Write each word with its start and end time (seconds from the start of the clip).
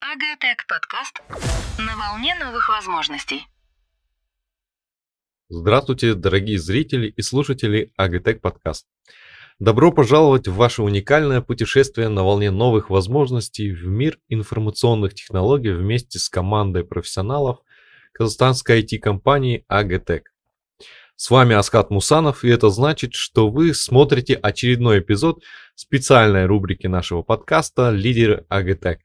Агатек 0.00 0.64
подкаст 0.68 1.20
на 1.76 1.96
волне 1.96 2.36
новых 2.36 2.68
возможностей. 2.68 3.48
Здравствуйте, 5.48 6.14
дорогие 6.14 6.60
зрители 6.60 7.08
и 7.08 7.20
слушатели 7.22 7.92
Агатек 7.96 8.40
подкаст. 8.40 8.86
Добро 9.58 9.90
пожаловать 9.90 10.46
в 10.46 10.54
ваше 10.54 10.82
уникальное 10.82 11.40
путешествие 11.40 12.08
на 12.08 12.22
волне 12.22 12.52
новых 12.52 12.90
возможностей 12.90 13.72
в 13.72 13.86
мир 13.86 14.20
информационных 14.28 15.14
технологий 15.14 15.72
вместе 15.72 16.20
с 16.20 16.28
командой 16.28 16.84
профессионалов 16.84 17.58
казахстанской 18.12 18.82
IT-компании 18.82 19.64
Агатек. 19.66 20.33
С 21.16 21.30
вами 21.30 21.54
Аскат 21.54 21.90
Мусанов, 21.90 22.42
и 22.42 22.48
это 22.48 22.70
значит, 22.70 23.14
что 23.14 23.48
вы 23.48 23.72
смотрите 23.72 24.34
очередной 24.34 24.98
эпизод 24.98 25.44
специальной 25.76 26.46
рубрики 26.46 26.88
нашего 26.88 27.22
подкаста 27.22 27.90
«Лидеры 27.90 28.44
Агатек», 28.48 28.98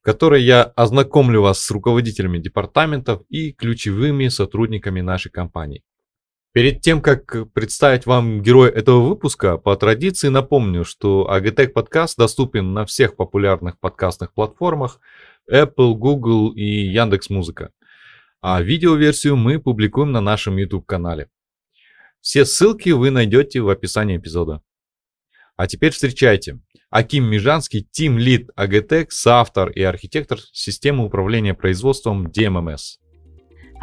в 0.00 0.04
которой 0.04 0.42
я 0.42 0.64
ознакомлю 0.64 1.42
вас 1.42 1.60
с 1.60 1.70
руководителями 1.70 2.38
департаментов 2.38 3.22
и 3.28 3.52
ключевыми 3.52 4.26
сотрудниками 4.28 5.00
нашей 5.00 5.30
компании. 5.30 5.84
Перед 6.52 6.80
тем, 6.80 7.00
как 7.00 7.52
представить 7.52 8.04
вам 8.04 8.42
героя 8.42 8.70
этого 8.70 9.00
выпуска, 9.08 9.58
по 9.58 9.76
традиции 9.76 10.26
напомню, 10.26 10.84
что 10.84 11.30
Agtech 11.32 11.68
подкаст 11.68 12.18
доступен 12.18 12.74
на 12.74 12.84
всех 12.84 13.14
популярных 13.14 13.78
подкастных 13.78 14.34
платформах 14.34 14.98
Apple, 15.48 15.94
Google 15.94 16.50
и 16.50 16.64
Яндекс 16.64 17.30
Музыка. 17.30 17.70
А 18.42 18.60
видеоверсию 18.60 19.36
мы 19.36 19.60
публикуем 19.60 20.10
на 20.10 20.20
нашем 20.20 20.56
YouTube-канале. 20.56 21.30
Все 22.20 22.44
ссылки 22.44 22.90
вы 22.90 23.12
найдете 23.12 23.60
в 23.60 23.68
описании 23.68 24.16
эпизода. 24.16 24.60
А 25.56 25.68
теперь 25.68 25.92
встречайте. 25.92 26.58
Аким 26.90 27.24
Межанский, 27.24 27.88
Team 27.96 28.16
Lead 28.16 28.48
AGTEC, 28.56 29.06
соавтор 29.10 29.70
и 29.70 29.82
архитектор 29.82 30.40
системы 30.52 31.04
управления 31.04 31.54
производством 31.54 32.26
DMMS. 32.26 32.98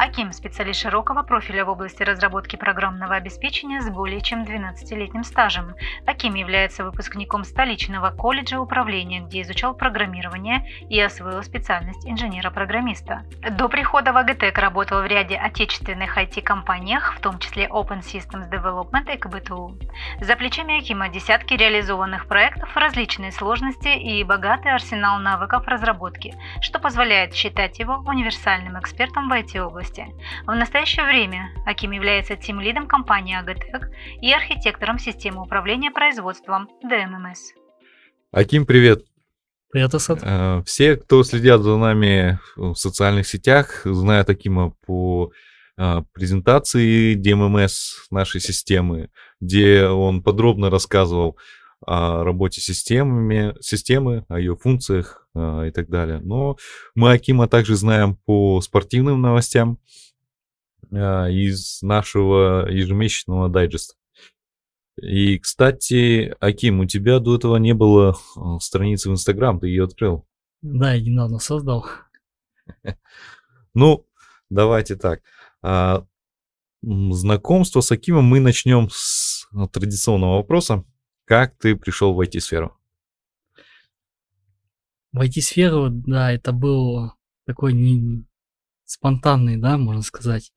Аким– 0.00 0.32
специалист 0.32 0.80
широкого 0.80 1.22
профиля 1.22 1.66
в 1.66 1.68
области 1.68 2.02
разработки 2.02 2.56
программного 2.56 3.16
обеспечения 3.16 3.82
с 3.82 3.90
более 3.90 4.22
чем 4.22 4.44
12-летним 4.44 5.24
стажем. 5.24 5.74
Аким 6.06 6.32
является 6.36 6.84
выпускником 6.84 7.44
столичного 7.44 8.08
колледжа 8.08 8.58
управления, 8.58 9.20
где 9.20 9.42
изучал 9.42 9.74
программирование 9.74 10.66
и 10.88 10.98
освоил 10.98 11.42
специальность 11.42 12.06
инженера-программиста. 12.06 13.26
До 13.50 13.68
прихода 13.68 14.14
в 14.14 14.16
АГТЭК 14.16 14.56
работал 14.56 15.02
в 15.02 15.06
ряде 15.06 15.36
отечественных 15.36 16.16
IT-компаниях, 16.16 17.16
в 17.16 17.20
том 17.20 17.38
числе 17.38 17.66
Open 17.66 18.00
Systems 18.00 18.50
Development 18.50 19.14
и 19.14 19.18
КБТУ. 19.18 19.76
За 20.22 20.34
плечами 20.34 20.78
Акима 20.78 21.10
десятки 21.10 21.52
реализованных 21.52 22.26
проектов, 22.26 22.74
различные 22.74 23.32
сложности 23.32 23.88
и 23.88 24.24
богатый 24.24 24.72
арсенал 24.72 25.18
навыков 25.18 25.68
разработки, 25.68 26.34
что 26.62 26.78
позволяет 26.78 27.34
считать 27.34 27.78
его 27.78 28.02
универсальным 28.06 28.80
экспертом 28.80 29.28
в 29.28 29.32
IT-области 29.34 29.89
области. 29.90 30.06
В 30.46 30.54
настоящее 30.54 31.06
время 31.06 31.50
Аким 31.66 31.90
является 31.92 32.36
тим-лидом 32.36 32.86
компании 32.86 33.36
Агатек 33.36 33.90
и 34.20 34.32
архитектором 34.32 34.98
системы 34.98 35.42
управления 35.42 35.90
производством 35.90 36.68
DMMS. 36.84 37.54
Аким, 38.32 38.66
привет! 38.66 39.04
Привет, 39.72 39.94
Асад. 39.94 40.20
Э, 40.22 40.62
все, 40.66 40.96
кто 40.96 41.22
следят 41.22 41.62
за 41.62 41.76
нами 41.76 42.40
в 42.56 42.74
социальных 42.74 43.26
сетях, 43.28 43.82
знают 43.84 44.28
Акима 44.28 44.72
по 44.84 45.30
э, 45.76 46.02
презентации 46.12 47.16
DMMS 47.16 47.70
нашей 48.10 48.40
системы, 48.40 49.10
где 49.40 49.86
он 49.86 50.22
подробно 50.24 50.70
рассказывал 50.70 51.38
о 51.86 52.24
работе 52.24 52.60
системами, 52.60 53.54
системы, 53.60 54.24
о 54.28 54.38
ее 54.38 54.56
функциях 54.56 55.26
э, 55.34 55.68
и 55.68 55.70
так 55.70 55.88
далее. 55.88 56.20
Но 56.20 56.56
мы 56.94 57.12
Акима 57.12 57.48
также 57.48 57.76
знаем 57.76 58.16
по 58.26 58.60
спортивным 58.60 59.20
новостям 59.22 59.78
э, 60.90 60.96
из 61.32 61.80
нашего 61.82 62.68
ежемесячного 62.68 63.48
дайджеста. 63.48 63.94
И, 65.00 65.38
кстати, 65.38 66.34
Аким, 66.40 66.80
у 66.80 66.86
тебя 66.86 67.20
до 67.20 67.36
этого 67.36 67.56
не 67.56 67.72
было 67.72 68.14
э, 68.14 68.40
страницы 68.60 69.08
в 69.08 69.12
Инстаграм, 69.12 69.58
ты 69.58 69.68
ее 69.68 69.84
открыл? 69.84 70.26
Да, 70.62 70.92
я 70.92 71.00
недавно 71.00 71.38
создал. 71.38 71.86
Ну, 73.72 74.04
давайте 74.50 74.96
так. 74.96 75.22
А, 75.62 76.04
знакомство 76.82 77.80
с 77.80 77.92
Акимом 77.92 78.24
мы 78.24 78.40
начнем 78.40 78.88
с 78.90 79.48
традиционного 79.72 80.38
вопроса. 80.38 80.84
Как 81.30 81.56
ты 81.58 81.76
пришел 81.76 82.12
в 82.12 82.20
IT-сферу? 82.20 82.76
В 85.12 85.20
IT-сферу, 85.20 85.88
да, 85.88 86.32
это 86.32 86.50
был 86.50 87.12
такой 87.46 87.72
не 87.72 88.26
спонтанный, 88.84 89.56
да, 89.56 89.78
можно 89.78 90.02
сказать, 90.02 90.52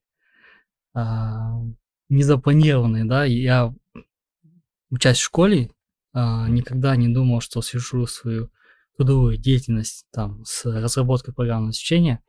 а, 0.96 1.62
незапланированный, 2.10 3.08
да. 3.08 3.24
Я, 3.24 3.72
учась 4.90 5.20
в 5.20 5.24
школе, 5.24 5.70
а, 6.12 6.50
никогда 6.50 6.96
не 6.96 7.08
думал, 7.08 7.40
что 7.42 7.62
свяжу 7.62 8.08
свою 8.08 8.50
трудовую 8.98 9.38
деятельность 9.38 10.08
там 10.12 10.44
с 10.44 10.66
разработкой 10.66 11.36
программного 11.36 11.70
обеспечения. 11.70 12.24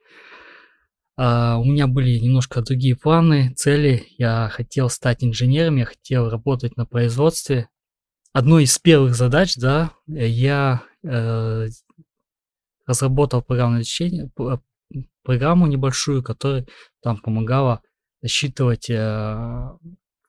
Uh, 1.19 1.56
у 1.61 1.65
меня 1.65 1.87
были 1.87 2.19
немножко 2.19 2.61
другие 2.61 2.97
планы, 2.97 3.55
цели. 3.55 4.09
Я 4.19 4.50
хотел 4.53 4.91
стать 4.91 5.22
инженером, 5.22 5.76
я 5.76 5.84
хотел 5.84 6.28
работать 6.28 6.76
на 6.76 6.87
производстве 6.87 7.69
одной 8.34 8.65
из 8.65 8.78
первых 8.78 9.15
задач, 9.15 9.56
да, 9.56 9.93
я 10.06 10.83
э, 11.03 11.69
разработал 12.84 13.43
программное 13.43 13.78
обеспечение, 13.78 14.31
программу 15.22 15.67
небольшую, 15.67 16.22
которая 16.22 16.67
там 17.00 17.17
помогала 17.19 17.81
считывать 18.27 18.91
э, 18.91 19.69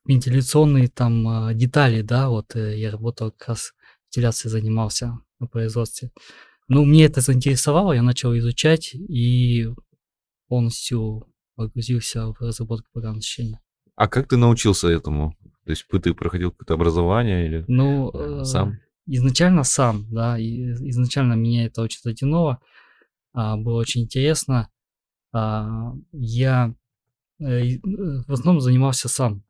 вентиляционные 0.05 0.87
там 0.87 1.49
э, 1.49 1.53
детали, 1.55 2.01
да, 2.01 2.29
вот 2.29 2.55
э, 2.55 2.77
я 2.77 2.91
работал 2.91 3.31
как 3.31 3.49
раз 3.49 3.73
вентиляцией 4.07 4.51
занимался 4.51 5.17
на 5.39 5.47
производстве. 5.47 6.11
Ну, 6.67 6.85
мне 6.85 7.05
это 7.05 7.21
заинтересовало, 7.21 7.93
я 7.93 8.03
начал 8.03 8.37
изучать 8.37 8.93
и 8.93 9.67
полностью 10.47 11.27
погрузился 11.55 12.27
в 12.27 12.39
разработку 12.39 12.87
программного 12.93 13.19
обеспечения. 13.19 13.59
А 13.95 14.07
как 14.07 14.27
ты 14.27 14.37
научился 14.37 14.89
этому? 14.89 15.35
То 15.65 15.71
есть 15.71 15.87
ты 15.87 16.13
проходил 16.13 16.51
какое-то 16.51 16.75
образование 16.75 17.45
или 17.47 17.65
Ну, 17.67 18.11
э, 18.11 18.43
сам? 18.45 18.79
изначально 19.07 19.63
сам, 19.63 20.05
да, 20.11 20.37
изначально 20.39 21.33
меня 21.33 21.65
это 21.65 21.81
очень 21.81 21.99
затянуло, 22.03 22.59
а, 23.33 23.57
было 23.57 23.79
очень 23.79 24.01
интересно. 24.03 24.69
А, 25.33 25.93
я 26.11 26.73
э, 27.39 27.45
э, 27.45 27.79
в 27.83 28.31
основном 28.31 28.61
занимался 28.61 29.09
сам 29.09 29.43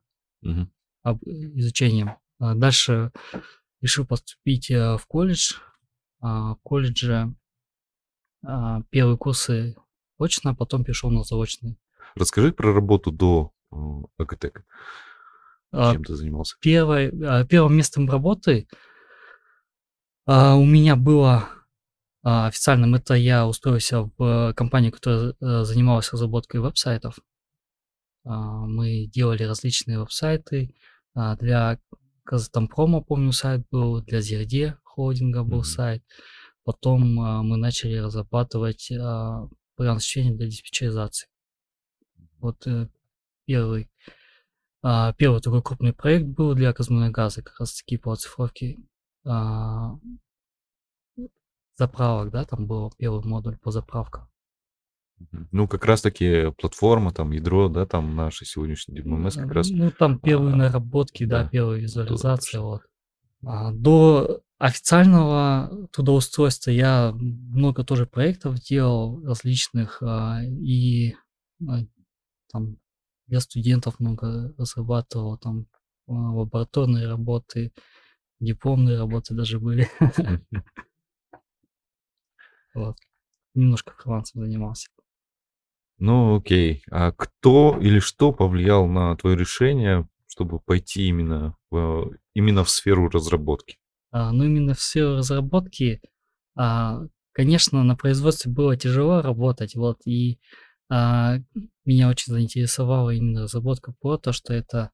об- 1.03 1.23
изучением. 1.23 2.11
А 2.39 2.55
дальше 2.55 3.11
решил 3.81 4.05
поступить 4.05 4.71
э, 4.71 4.97
в 4.97 5.05
колледж. 5.07 5.53
В 6.21 6.57
колледже 6.63 7.35
первые 8.89 9.17
курсы 9.17 9.75
очно, 10.17 10.51
а 10.51 10.55
потом 10.55 10.83
перешел 10.83 11.11
на 11.11 11.23
заочные. 11.23 11.77
Расскажи 12.15 12.51
про 12.51 12.73
работу 12.73 13.11
до 13.11 13.51
э, 13.71 13.75
АГТЭК. 14.17 14.63
А, 14.63 15.04
Чем 15.93 16.03
ты 16.03 16.15
занимался? 16.15 16.55
Первой, 16.61 17.11
а, 17.23 17.45
первым 17.45 17.75
местом 17.75 18.09
работы 18.09 18.67
а, 20.25 20.55
у 20.55 20.65
меня 20.65 20.95
было 20.95 21.49
а, 22.23 22.47
официальным, 22.47 22.95
это 22.95 23.13
я 23.13 23.47
устроился 23.47 24.09
в 24.17 24.53
компанию, 24.53 24.91
которая 24.91 25.35
э, 25.39 25.63
занималась 25.63 26.11
разработкой 26.11 26.59
веб-сайтов. 26.59 27.19
А, 28.23 28.65
Мы 28.65 29.05
делали 29.05 29.43
различные 29.43 29.99
веб-сайты 29.99 30.73
а, 31.13 31.35
для 31.35 31.79
Казатомпрома, 32.23 33.01
помню, 33.01 33.31
сайт 33.31 33.67
был, 33.69 34.01
для 34.01 34.19
ZRD 34.19 34.75
холдинга 34.83 35.43
был 35.43 35.57
Мгм. 35.57 35.65
сайт. 35.65 36.03
Потом 36.63 37.19
а, 37.19 37.43
мы 37.43 37.57
начали 37.57 37.97
разрабатывать 37.97 38.91
а, 38.91 39.47
программное 39.75 40.33
для 40.35 40.47
диспетчеризации. 40.47 41.27
Вот 42.39 42.65
э, 42.65 42.87
первый 43.45 43.89
а, 44.87 45.13
Первый 45.13 45.41
такой 45.41 45.63
крупный 45.63 45.93
проект 45.93 46.27
был 46.27 46.53
для 46.53 46.71
Газа, 46.71 47.41
как 47.41 47.59
раз 47.59 47.73
таки 47.73 47.97
по 47.97 48.11
оцифровке 48.11 48.77
а, 49.25 49.97
заправок, 51.75 52.29
да, 52.29 52.45
там 52.45 52.67
был 52.67 52.93
первый 52.95 53.25
модуль 53.25 53.57
по 53.57 53.71
заправкам. 53.71 54.29
Ну, 55.51 55.67
как 55.67 55.85
раз-таки 55.85 56.51
платформа, 56.59 57.11
там, 57.11 57.31
ядро, 57.31 57.67
да, 57.67 57.87
там 57.87 58.15
наши 58.15 58.45
сегодняшний 58.45 58.99
DMMS 59.01 59.41
как 59.41 59.51
раз. 59.53 59.71
Ну, 59.71 59.89
там 59.89 60.19
первые 60.19 60.53
а, 60.53 60.57
наработки, 60.57 61.23
да, 61.25 61.49
да, 61.51 61.73
визуализация, 61.73 62.59
пошло. 62.59 62.69
вот. 62.69 62.81
А, 63.43 63.71
До 63.71 64.41
официального 64.59 65.87
трудоустройства 65.93 66.69
я 66.69 67.11
много 67.11 67.83
тоже 67.83 68.05
проектов 68.05 68.59
делал 68.59 69.25
различных, 69.25 70.03
а, 70.03 70.43
и 70.43 71.15
а, 71.67 71.79
там 72.51 72.77
для 73.27 73.39
студентов 73.39 73.99
много 73.99 74.53
разрабатывал, 74.57 75.37
там 75.37 75.67
лабораторные 76.07 77.07
работы, 77.07 77.71
дипломные 78.39 78.97
работы 78.97 79.33
даже 79.33 79.59
были. 79.59 79.89
Вот. 82.73 82.97
Немножко 83.53 83.93
фрилансом 83.97 84.41
занимался. 84.41 84.89
Ну, 85.97 86.37
окей. 86.37 86.83
А 86.91 87.13
кто 87.13 87.77
или 87.79 87.99
что 87.99 88.33
повлиял 88.33 88.85
на 88.85 89.15
твое 89.15 89.37
решение, 89.37 90.09
чтобы 90.27 90.59
пойти 90.59 91.07
именно 91.07 91.55
в, 91.71 92.11
именно 92.33 92.65
в 92.65 92.69
сферу 92.69 93.09
разработки? 93.09 93.77
А, 94.11 94.31
ну, 94.33 94.43
именно 94.43 94.73
в 94.73 94.81
сферу 94.81 95.15
разработки, 95.17 96.01
а, 96.57 97.03
конечно, 97.31 97.83
на 97.83 97.95
производстве 97.95 98.51
было 98.51 98.75
тяжело 98.75 99.21
работать, 99.21 99.75
вот, 99.75 100.01
и 100.05 100.39
а, 100.89 101.37
меня 101.85 102.09
очень 102.09 102.33
заинтересовала 102.33 103.11
именно 103.11 103.43
разработка 103.43 103.93
по 103.99 104.17
то, 104.17 104.31
что 104.31 104.53
это, 104.53 104.91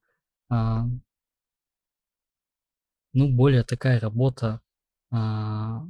а, 0.48 0.84
ну, 3.12 3.28
более 3.34 3.62
такая 3.62 4.00
работа, 4.00 4.60
а, 5.10 5.84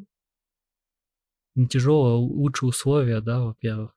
не 1.55 1.69
тяжелая, 1.69 2.15
лучше 2.15 2.67
условия, 2.67 3.21
да, 3.21 3.41
во-первых. 3.41 3.95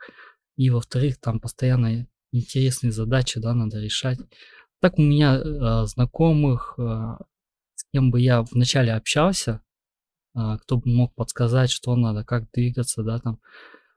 И 0.58 0.70
во-вторых, 0.70 1.20
там 1.20 1.40
постоянно 1.40 2.08
интересные 2.32 2.92
задачи, 2.92 3.40
да, 3.40 3.54
надо 3.54 3.80
решать. 3.80 4.20
Так 4.82 5.00
у 5.00 5.02
меня 5.02 5.38
э, 5.38 5.86
знакомых, 5.88 6.76
э, 6.78 6.82
с 7.76 7.86
кем 7.94 8.12
бы 8.12 8.20
я 8.22 8.44
вначале 8.44 8.94
общался, 8.94 9.62
э, 10.36 10.58
кто 10.62 10.78
бы 10.78 10.90
мог 10.90 11.16
подсказать, 11.16 11.72
что 11.72 11.96
надо, 11.96 12.24
как 12.24 12.52
двигаться, 12.52 13.04
да, 13.04 13.20
там, 13.20 13.40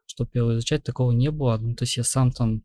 что 0.09 0.27
первое 0.27 0.57
изучать, 0.57 0.83
такого 0.83 1.13
не 1.13 1.31
было. 1.31 1.57
Ну, 1.59 1.75
то 1.75 1.85
есть 1.85 1.97
я 1.97 2.05
сам 2.05 2.33
там 2.33 2.65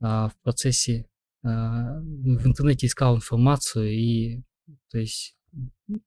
э, 0.00 0.04
в 0.04 0.32
процессе 0.42 1.06
э, 1.42 1.48
в 1.48 2.46
интернете 2.46 2.86
искал 2.86 3.16
информацию, 3.16 3.90
и 3.92 4.42
то 4.90 4.98
есть 4.98 5.36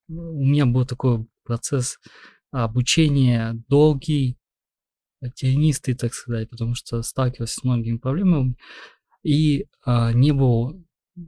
у 0.07 0.45
меня 0.45 0.65
был 0.65 0.85
такой 0.85 1.27
процесс 1.43 1.99
обучения 2.51 3.55
долгий, 3.67 4.37
тернистый, 5.35 5.95
так 5.95 6.13
сказать, 6.13 6.49
потому 6.49 6.75
что 6.75 7.01
сталкивался 7.01 7.59
с 7.59 7.63
многими 7.63 7.97
проблемами, 7.97 8.55
и 9.23 9.67
а, 9.83 10.13
не 10.13 10.31
было 10.31 10.81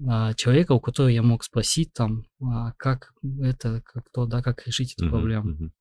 а, 0.08 0.34
человека, 0.34 0.72
у 0.74 0.80
которого 0.80 1.10
я 1.10 1.24
мог 1.24 1.44
спросить 1.44 1.94
там, 1.94 2.26
а, 2.42 2.74
как 2.78 3.14
это, 3.42 3.82
как 3.82 4.10
то, 4.12 4.26
да, 4.26 4.42
как 4.42 4.66
решить 4.66 4.94
эту 4.94 5.10
проблему. 5.10 5.72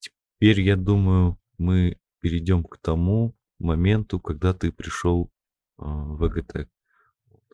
Теперь, 0.00 0.60
я 0.60 0.76
думаю, 0.76 1.38
мы 1.58 1.96
перейдем 2.24 2.64
к 2.64 2.78
тому 2.78 3.36
моменту, 3.58 4.18
когда 4.18 4.54
ты 4.54 4.72
пришел 4.72 5.30
а, 5.76 5.84
в 5.84 6.26
ЭГТ. 6.26 6.70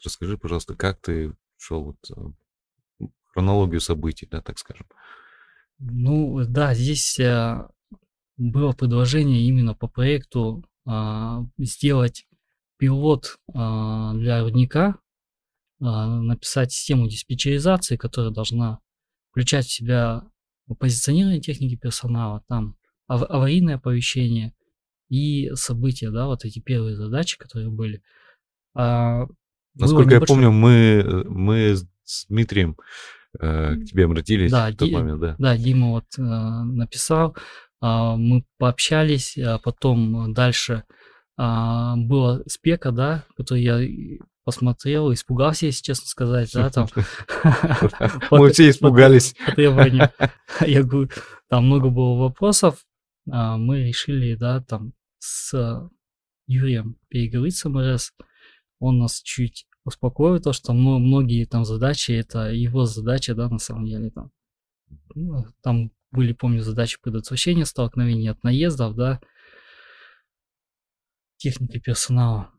Расскажи, 0.04 0.38
пожалуйста, 0.38 0.76
как 0.76 1.00
ты 1.00 1.34
шел 1.56 1.86
вот, 1.86 1.96
а, 2.12 3.04
хронологию 3.32 3.80
событий, 3.80 4.28
да, 4.30 4.40
так 4.40 4.60
скажем. 4.60 4.86
Ну, 5.80 6.44
да, 6.46 6.72
здесь 6.74 7.18
а, 7.18 7.68
было 8.36 8.70
предложение 8.70 9.42
именно 9.42 9.74
по 9.74 9.88
проекту 9.88 10.64
сделать 11.58 12.26
пилот 12.78 13.38
для 13.46 14.42
рудника, 14.42 14.98
написать 15.78 16.72
систему 16.72 17.06
диспетчеризации, 17.06 17.96
которая 17.96 18.32
должна 18.32 18.80
включать 19.30 19.66
в 19.66 19.72
себя 19.72 20.24
позиционирование 20.78 21.40
техники 21.40 21.76
персонала, 21.76 22.42
там 22.48 22.76
ав- 23.08 23.28
аварийное 23.28 23.76
оповещение 23.76 24.54
и 25.10 25.50
события, 25.54 26.10
да, 26.10 26.26
вот 26.26 26.44
эти 26.44 26.60
первые 26.60 26.96
задачи, 26.96 27.36
которые 27.36 27.68
были. 27.68 28.00
А, 28.74 29.26
Насколько 29.74 30.14
я 30.14 30.20
помню, 30.20 30.50
мы, 30.50 30.70
э, 31.04 31.24
мы 31.28 31.76
с- 32.04 32.26
Дмитрием 32.28 32.76
э, 33.38 33.76
к 33.76 33.84
тебе 33.84 34.04
обратились 34.06 34.50
Да, 34.50 34.70
в 34.70 34.76
тот 34.76 34.88
Ди- 34.88 34.94
момент, 34.94 35.20
да. 35.20 35.36
Да, 35.38 35.56
Дима 35.56 35.90
вот 35.90 36.06
э, 36.18 36.22
написал, 36.22 37.36
а, 37.80 38.16
мы 38.16 38.44
пообщались, 38.58 39.38
а 39.38 39.58
потом 39.58 40.32
дальше 40.34 40.84
а, 41.36 41.96
была 41.96 42.40
спека, 42.46 42.90
да, 42.92 43.24
которую 43.36 43.62
я 43.62 44.18
посмотрел, 44.44 45.12
испугался, 45.12 45.66
если 45.66 45.82
честно 45.82 46.06
сказать, 46.06 46.50
да, 46.52 46.70
там. 46.70 46.88
Мы 48.30 48.50
все 48.50 48.68
испугались. 48.70 49.34
по 49.46 49.52
требованию. 49.52 50.10
Я 50.66 50.82
говорю, 50.82 51.10
там 51.48 51.66
много 51.66 51.88
было 51.90 52.18
вопросов, 52.18 52.84
а, 53.30 53.56
мы 53.56 53.84
решили, 53.84 54.34
да, 54.34 54.60
там 54.60 54.92
с 55.20 55.88
Юрием 56.46 56.96
переговорить 57.08 57.56
с 57.56 57.68
МРС, 57.68 58.12
он 58.80 58.98
нас 58.98 59.22
чуть 59.22 59.66
успокоил, 59.84 60.40
то, 60.40 60.52
что 60.52 60.72
мно- 60.72 60.98
многие 60.98 61.44
там 61.44 61.64
задачи, 61.64 62.12
это 62.12 62.50
его 62.50 62.86
задача, 62.86 63.34
да, 63.34 63.48
на 63.48 63.58
самом 63.58 63.86
деле, 63.86 64.10
там, 64.10 64.32
ну, 65.14 65.44
там 65.62 65.92
были, 66.10 66.32
помню, 66.32 66.62
задачи 66.62 66.98
предотвращения 67.00 67.64
столкновений 67.64 68.28
от 68.28 68.42
наездов, 68.42 68.96
да, 68.96 69.20
техники 71.36 71.78
персонала. 71.78 72.50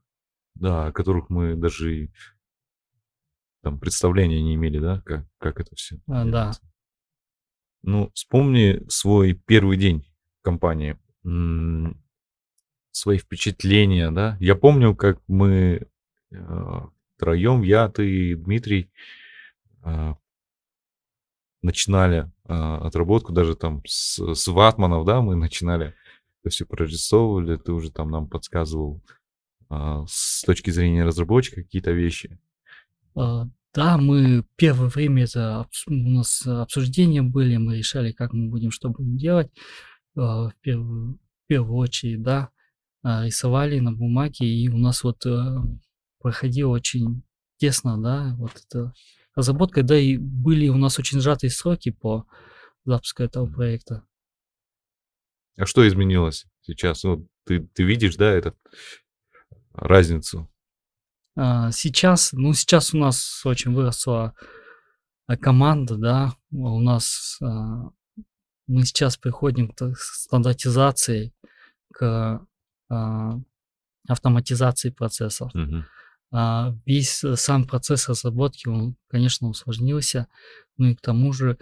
Да, 0.56 0.88
о 0.88 0.92
которых 0.92 1.30
мы 1.30 1.56
даже 1.56 2.06
и 2.06 2.12
там 3.62 3.80
представления 3.80 4.42
не 4.42 4.56
имели, 4.56 4.80
да, 4.80 5.02
как, 5.02 5.28
как 5.38 5.60
это 5.60 5.76
все. 5.76 6.00
А, 6.08 6.26
да. 6.26 6.52
Ну, 7.84 8.12
вспомни 8.14 8.84
свой 8.90 9.34
первый 9.34 9.78
день 9.78 10.06
в 10.40 10.44
компании, 10.44 10.98
свои 12.92 13.18
впечатления, 13.18 14.12
да. 14.12 14.38
Я 14.40 14.56
помню, 14.56 14.96
как 14.96 15.20
мы 15.28 15.88
втроем, 17.22 17.62
я, 17.62 17.88
ты 17.90 18.10
и 18.10 18.36
Дмитрий, 18.36 18.90
а, 19.84 20.16
начинали 21.62 22.32
а, 22.46 22.78
отработку, 22.88 23.32
даже 23.32 23.56
там 23.56 23.84
с, 23.86 24.20
с 24.34 24.48
ватманов, 24.48 25.06
да, 25.06 25.22
мы 25.22 25.36
начинали, 25.36 25.94
это 26.42 26.50
все 26.50 26.66
прорисовывали, 26.66 27.58
ты 27.58 27.72
уже 27.72 27.92
там 27.92 28.10
нам 28.10 28.28
подсказывал 28.28 29.02
а, 29.70 30.04
с 30.08 30.44
точки 30.44 30.72
зрения 30.72 31.04
разработчика 31.04 31.62
какие-то 31.62 31.92
вещи. 31.92 32.40
А, 33.16 33.48
Да, 33.74 33.98
мы 33.98 34.44
первое 34.56 34.90
время 34.90 35.26
это 35.26 35.68
у 35.88 35.94
нас 35.94 36.46
обсуждения 36.46 37.22
были, 37.22 37.58
мы 37.58 37.78
решали, 37.78 38.12
как 38.12 38.34
мы 38.34 38.50
будем, 38.50 38.72
что 38.72 38.90
будем 38.90 39.18
делать. 39.18 39.52
А, 40.16 40.50
В 40.50 40.56
первую, 40.62 41.20
в 41.44 41.48
первую 41.48 41.78
очередь, 41.78 42.24
да, 42.24 42.50
рисовали 43.04 43.80
на 43.80 43.92
бумаге, 43.92 44.46
и 44.46 44.68
у 44.70 44.78
нас 44.78 45.04
вот 45.04 45.26
э, 45.26 45.56
проходило 46.20 46.70
очень 46.72 47.24
тесно, 47.58 48.02
да, 48.02 48.36
вот 48.38 48.52
это 48.68 48.94
разработка, 49.36 49.84
да, 49.84 49.98
и 49.98 50.18
были 50.18 50.68
у 50.68 50.78
нас 50.78 51.00
очень 51.00 51.20
сжатые 51.20 51.50
сроки 51.50 51.92
по 51.92 52.26
запуску 52.86 53.24
этого 53.24 53.52
проекта. 53.52 54.06
А 55.58 55.66
что 55.66 55.88
изменилось 55.88 56.46
сейчас? 56.62 57.04
Ну, 57.04 57.28
ты, 57.46 57.60
ты 57.60 57.84
видишь, 57.84 58.16
да, 58.16 58.32
этот 58.32 58.56
разницу? 59.74 60.50
А, 61.36 61.72
Сейчас, 61.72 62.34
ну, 62.34 62.54
сейчас 62.54 62.94
у 62.94 62.98
нас 62.98 63.46
очень 63.46 63.74
выросла 63.74 64.34
а, 65.28 65.38
команда, 65.38 65.96
да, 65.98 66.36
у 66.52 66.80
нас 66.80 67.38
а, 67.42 67.90
мы 68.68 68.86
сейчас 68.86 69.18
приходим 69.18 69.70
к 69.70 69.76
та- 69.76 69.94
стандартизации, 69.96 71.34
к 71.94 72.02
а, 72.04 72.46
автоматизации 74.08 74.90
процессов. 74.90 75.52
А, 76.34 76.74
Весь 76.86 77.24
э, 77.24 77.36
сам 77.36 77.66
процесс 77.66 78.08
разработки, 78.08 78.68
он, 78.68 78.96
конечно, 79.10 79.50
усложнился. 79.50 80.28
Ну 80.78 80.88
и 80.88 80.96
к 80.96 81.02
тому 81.02 81.34
же 81.34 81.58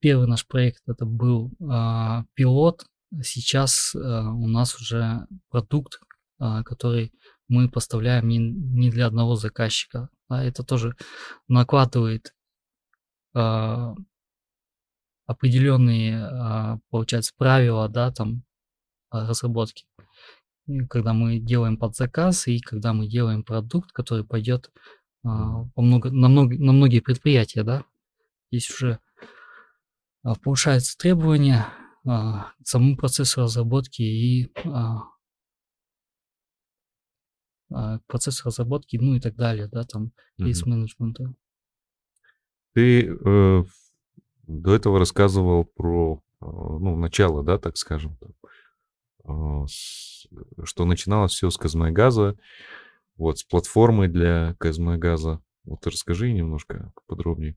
первый 0.00 0.26
наш 0.26 0.46
проект 0.46 0.82
это 0.88 1.04
был 1.04 1.52
а, 1.68 2.24
пилот. 2.34 2.86
Сейчас 3.22 3.94
а, 3.94 4.30
у 4.32 4.46
нас 4.46 4.74
уже 4.76 5.26
продукт, 5.50 6.00
а, 6.38 6.62
который 6.62 7.12
мы 7.48 7.68
поставляем 7.68 8.28
не, 8.28 8.38
не 8.38 8.90
для 8.90 9.06
одного 9.06 9.34
заказчика. 9.34 10.08
а 10.28 10.42
это 10.42 10.62
тоже 10.62 10.96
накладывает 11.46 12.34
а, 13.34 13.94
определенные, 15.26 16.24
а, 16.24 16.78
получается, 16.88 17.34
правила, 17.36 17.88
да, 17.90 18.10
там 18.10 18.42
а, 19.10 19.26
разработки. 19.28 19.84
Когда 20.88 21.12
мы 21.14 21.38
делаем 21.38 21.76
под 21.76 21.96
заказ 21.96 22.46
и 22.46 22.60
когда 22.60 22.92
мы 22.92 23.06
делаем 23.06 23.42
продукт, 23.42 23.92
который 23.92 24.24
пойдет 24.24 24.70
а, 25.24 25.64
много, 25.76 26.10
на, 26.10 26.28
много- 26.28 26.58
на 26.58 26.72
многие 26.72 27.00
предприятия, 27.00 27.62
да, 27.62 27.84
здесь 28.50 28.70
уже 28.70 28.98
а, 30.22 30.34
повышаются 30.34 30.96
требования 30.98 31.66
а, 32.06 32.52
к 32.62 32.66
самому 32.66 32.96
процессу 32.96 33.40
разработки 33.40 34.02
и 34.02 34.52
а, 34.64 35.04
а, 37.70 37.98
к 37.98 38.06
процессу 38.06 38.44
разработки, 38.46 38.96
ну 38.96 39.14
и 39.14 39.20
так 39.20 39.36
далее, 39.36 39.68
да, 39.68 39.84
там, 39.84 40.12
Мгм. 40.36 40.46
риск-менеджмента. 40.48 41.34
Ты 42.74 43.08
э, 43.08 43.64
до 44.46 44.74
этого 44.74 44.98
рассказывал 44.98 45.64
про, 45.64 46.22
э, 46.40 46.44
ну, 46.46 46.96
начало, 46.96 47.42
да, 47.42 47.58
так 47.58 47.76
скажем, 47.76 48.16
там, 48.18 48.32
а, 48.42 48.48
что 50.64 50.84
начиналось 50.84 51.32
все 51.32 51.50
с 51.50 51.56
Казмайгаза, 51.56 52.36
вот, 53.16 53.38
с 53.38 53.44
платформы 53.44 54.08
для 54.08 54.54
Казмайгаза. 54.58 55.40
Вот 55.64 55.86
расскажи 55.86 56.32
немножко 56.32 56.92
подробнее. 57.06 57.56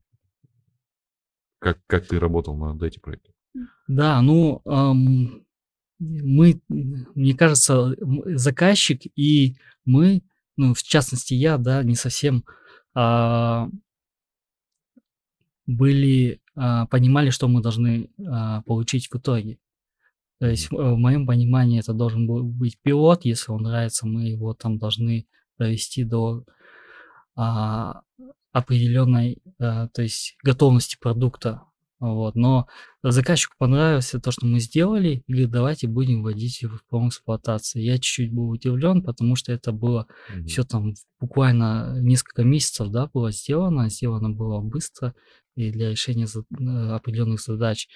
как, 1.58 1.78
как 1.86 2.06
ты 2.06 2.18
работал 2.18 2.56
над 2.56 2.82
этим 2.82 3.00
проектом? 3.00 3.32
Да, 3.86 4.20
ну, 4.22 4.60
ам, 4.64 5.44
мы, 5.98 6.60
мне 6.68 7.34
кажется, 7.34 7.94
заказчик 8.36 9.02
и 9.14 9.56
мы, 9.84 10.22
ну, 10.56 10.74
в 10.74 10.82
частности, 10.82 11.34
я, 11.34 11.58
да, 11.58 11.82
не 11.82 11.94
совсем 11.94 12.44
а, 12.94 13.68
были, 15.66 16.40
а, 16.54 16.86
понимали, 16.86 17.30
что 17.30 17.48
мы 17.48 17.62
должны 17.62 18.10
а, 18.26 18.62
получить 18.62 19.08
в 19.08 19.16
итоге. 19.16 19.58
То 20.42 20.48
есть 20.48 20.72
в, 20.72 20.74
в 20.74 20.96
моем 20.96 21.24
понимании 21.24 21.78
это 21.78 21.92
должен 21.92 22.26
был 22.26 22.42
быть 22.42 22.76
пилот, 22.82 23.24
если 23.24 23.52
он 23.52 23.62
нравится, 23.62 24.08
мы 24.08 24.24
его 24.24 24.54
там 24.54 24.76
должны 24.76 25.28
довести 25.56 26.02
до 26.02 26.42
а, 27.36 28.00
определенной, 28.50 29.40
а, 29.60 29.86
то 29.86 30.02
есть 30.02 30.36
готовности 30.42 30.96
продукта. 31.00 31.62
Вот. 32.00 32.34
Но 32.34 32.66
заказчику 33.04 33.54
понравилось 33.56 34.12
то, 34.20 34.32
что 34.32 34.44
мы 34.44 34.58
сделали, 34.58 35.22
и 35.28 35.32
говорит, 35.32 35.50
давайте 35.52 35.86
будем 35.86 36.24
вводить 36.24 36.60
его 36.60 36.76
в 36.76 36.84
полную 36.88 37.10
эксплуатацию. 37.10 37.84
Я 37.84 37.94
чуть-чуть 37.98 38.34
был 38.34 38.48
удивлен, 38.48 39.04
потому 39.04 39.36
что 39.36 39.52
это 39.52 39.70
было 39.70 40.08
Мгм. 40.28 40.46
все 40.46 40.64
там 40.64 40.94
буквально 41.20 42.00
несколько 42.00 42.42
месяцев, 42.42 42.88
да, 42.88 43.08
было 43.14 43.30
сделано, 43.30 43.88
сделано 43.88 44.30
было 44.30 44.60
быстро 44.60 45.14
и 45.54 45.70
для 45.70 45.90
решения 45.90 46.26
э, 46.26 46.94
определенных 46.94 47.40
задач. 47.40 47.88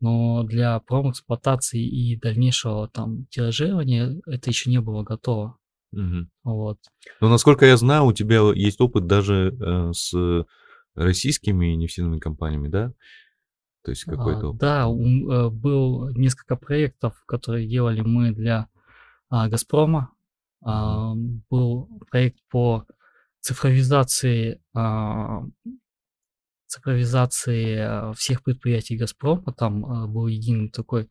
Но 0.00 0.42
для 0.42 0.78
промо-эксплуатации 0.80 1.82
и 1.82 2.16
дальнейшего 2.18 2.88
там 2.88 3.26
тиражирования 3.26 4.20
это 4.26 4.50
еще 4.50 4.70
не 4.70 4.80
было 4.80 5.02
готово. 5.02 5.56
Мгм. 5.92 6.30
Вот. 6.42 6.78
Ну, 7.20 7.28
насколько 7.28 7.66
я 7.66 7.76
знаю, 7.76 8.04
у 8.06 8.12
тебя 8.12 8.40
есть 8.54 8.80
опыт 8.80 9.06
даже 9.06 9.56
э, 9.60 9.92
с 9.92 10.12
российскими 10.94 11.66
нефтяными 11.74 12.18
компаниями, 12.18 12.68
да? 12.68 12.92
То 13.84 13.90
есть 13.90 14.06
А, 14.08 14.10
какой-то 14.10 14.48
опыт. 14.48 14.60
Да, 14.60 14.86
ум- 14.88 15.30
э, 15.30 15.50
был 15.50 16.08
несколько 16.10 16.56
проектов, 16.56 17.22
которые 17.26 17.68
делали 17.68 18.00
мы 18.00 18.32
для 18.32 18.68
а, 19.28 19.48
Газпрома. 19.48 20.10
А, 20.64 21.14
Был 21.50 21.88
проект 22.10 22.38
по 22.50 22.86
цифровизации 23.40 24.60
а, 24.74 25.42
цифровизации 26.74 27.76
а, 27.78 28.12
всех 28.12 28.42
предприятий 28.42 28.96
Газпрома. 28.96 29.52
Там 29.56 29.84
а, 29.86 30.06
был 30.06 30.26
единый 30.26 30.70
такой 30.70 31.08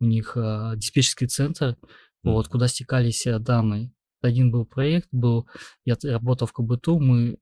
у 0.00 0.04
них 0.04 0.36
а, 0.36 0.74
диспетчерский 0.76 1.28
центр, 1.28 1.76
вот, 2.22 2.46
Мгм. 2.46 2.52
куда 2.52 2.68
стекались 2.68 3.26
а, 3.26 3.38
данные. 3.38 3.92
Один 4.22 4.50
был 4.50 4.64
проект, 4.64 5.08
был, 5.12 5.46
я 5.84 5.96
работал 6.02 6.46
в 6.46 6.52
КБТУ, 6.52 6.98
мы 6.98 7.38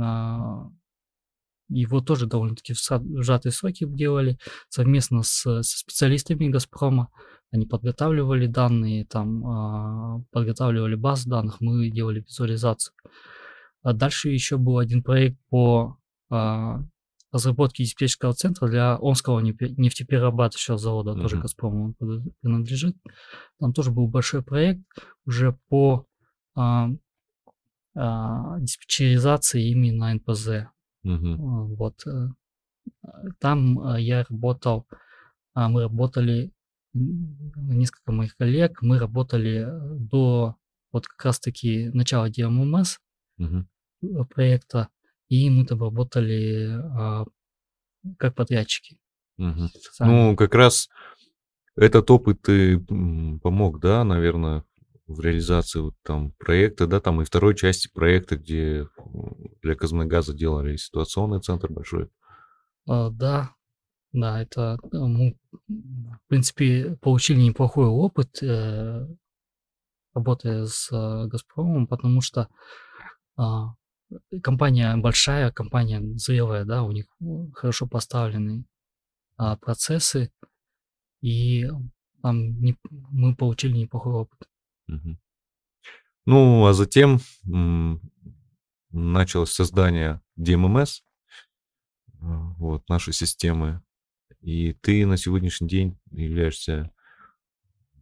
а, 0.00 0.68
его 1.68 2.00
тоже 2.00 2.26
довольно-таки 2.26 2.74
в 2.74 2.78
сжатые 3.22 3.52
сроки 3.52 3.86
делали 3.86 4.38
совместно 4.68 5.22
с, 5.22 5.42
со 5.42 5.62
специалистами 5.62 6.48
Газпрома. 6.48 7.08
Они 7.50 7.66
подготавливали 7.66 8.46
данные, 8.46 9.04
там 9.06 9.46
а, 9.46 10.22
подготавливали 10.30 10.94
базы 10.94 11.28
данных, 11.28 11.60
мы 11.60 11.90
делали 11.90 12.20
визуализацию. 12.20 12.94
А 13.82 13.92
дальше 13.92 14.30
еще 14.30 14.56
был 14.58 14.78
один 14.78 15.02
проект 15.02 15.38
по 15.50 15.98
разработке 17.32 17.84
диспетчерского 17.84 18.34
центра 18.34 18.68
для 18.68 18.96
Омского 18.98 19.40
нефтеперерабатывающего 19.40 20.78
завода, 20.78 21.14
тоже 21.14 21.36
Мгм. 21.36 21.42
Газпрому 21.42 21.84
он 21.84 21.94
принадлежит. 22.40 22.96
Там 23.58 23.72
тоже 23.72 23.90
был 23.90 24.06
большой 24.06 24.42
проект 24.42 24.82
уже 25.24 25.58
по 25.68 26.06
а, 26.54 26.90
а, 27.94 28.58
диспетчеризации 28.60 29.70
именно 29.70 30.12
НПЗ. 30.14 30.48
А, 30.48 30.68
Вот. 31.04 32.06
э, 32.06 32.28
Там 33.38 33.78
а, 33.80 33.98
я 33.98 34.24
работал, 34.28 34.86
мы 35.54 35.82
работали, 35.82 36.52
несколько 36.94 38.12
моих 38.12 38.36
коллег, 38.36 38.82
мы 38.82 38.98
работали 38.98 39.64
э, 39.66 39.98
до 39.98 40.56
вот 40.92 41.06
как 41.06 41.24
раз-таки 41.24 41.88
начала 41.90 42.28
DMMS 42.28 42.98
Мгм. 43.38 43.68
э, 44.02 44.06
проекта, 44.28 44.88
и 45.32 45.48
мы 45.48 45.64
там 45.64 45.80
работали 45.80 46.68
а, 46.94 47.24
как 48.18 48.34
подрядчики. 48.34 48.98
Сами. 49.38 50.10
Ну, 50.10 50.36
как 50.36 50.54
раз 50.54 50.90
этот 51.74 52.10
опыт 52.10 52.46
и 52.50 52.76
помог, 53.42 53.80
да, 53.80 54.04
наверное, 54.04 54.62
в 55.06 55.20
реализации 55.20 55.80
вот 55.80 55.94
там 56.02 56.32
проекта, 56.32 56.86
да, 56.86 57.00
там 57.00 57.22
и 57.22 57.24
второй 57.24 57.56
части 57.56 57.90
проекта, 57.90 58.36
где 58.36 58.86
для 59.62 59.74
Казмагаза 59.74 60.34
делали 60.34 60.76
ситуационный 60.76 61.40
центр 61.40 61.72
большой. 61.72 62.10
А, 62.86 63.08
Да, 63.08 63.54
да, 64.12 64.42
это 64.42 64.78
э, 64.82 64.98
мы, 64.98 65.38
в 65.66 66.28
принципе, 66.28 66.98
получили 67.00 67.40
неплохой 67.40 67.86
опыт, 67.86 68.42
э, 68.42 69.06
работая 70.12 70.66
с 70.66 70.92
э, 70.92 71.26
Газпромом, 71.26 71.86
потому 71.86 72.20
что 72.20 72.48
а, 73.38 73.74
компания 74.42 74.96
большая, 74.96 75.50
компания 75.50 76.00
зрелая, 76.16 76.64
да, 76.64 76.82
у 76.82 76.92
них 76.92 77.06
хорошо 77.54 77.86
поставлены 77.86 78.64
а, 79.36 79.56
процессы, 79.56 80.32
и 81.20 81.68
там 82.22 82.60
не- 82.60 82.76
мы 82.90 83.34
получили 83.34 83.76
неплохой 83.76 84.14
опыт. 84.14 84.48
Ну, 86.24 86.66
а 86.66 86.72
затем 86.72 87.20
началось 88.90 89.52
создание 89.52 90.20
DMMS, 90.38 91.02
а, 92.20 92.54
вот, 92.58 92.88
нашей 92.88 93.12
системы. 93.12 93.82
И 94.40 94.72
ты 94.74 95.06
на 95.06 95.16
сегодняшний 95.16 95.68
день 95.68 95.98
являешься 96.10 96.92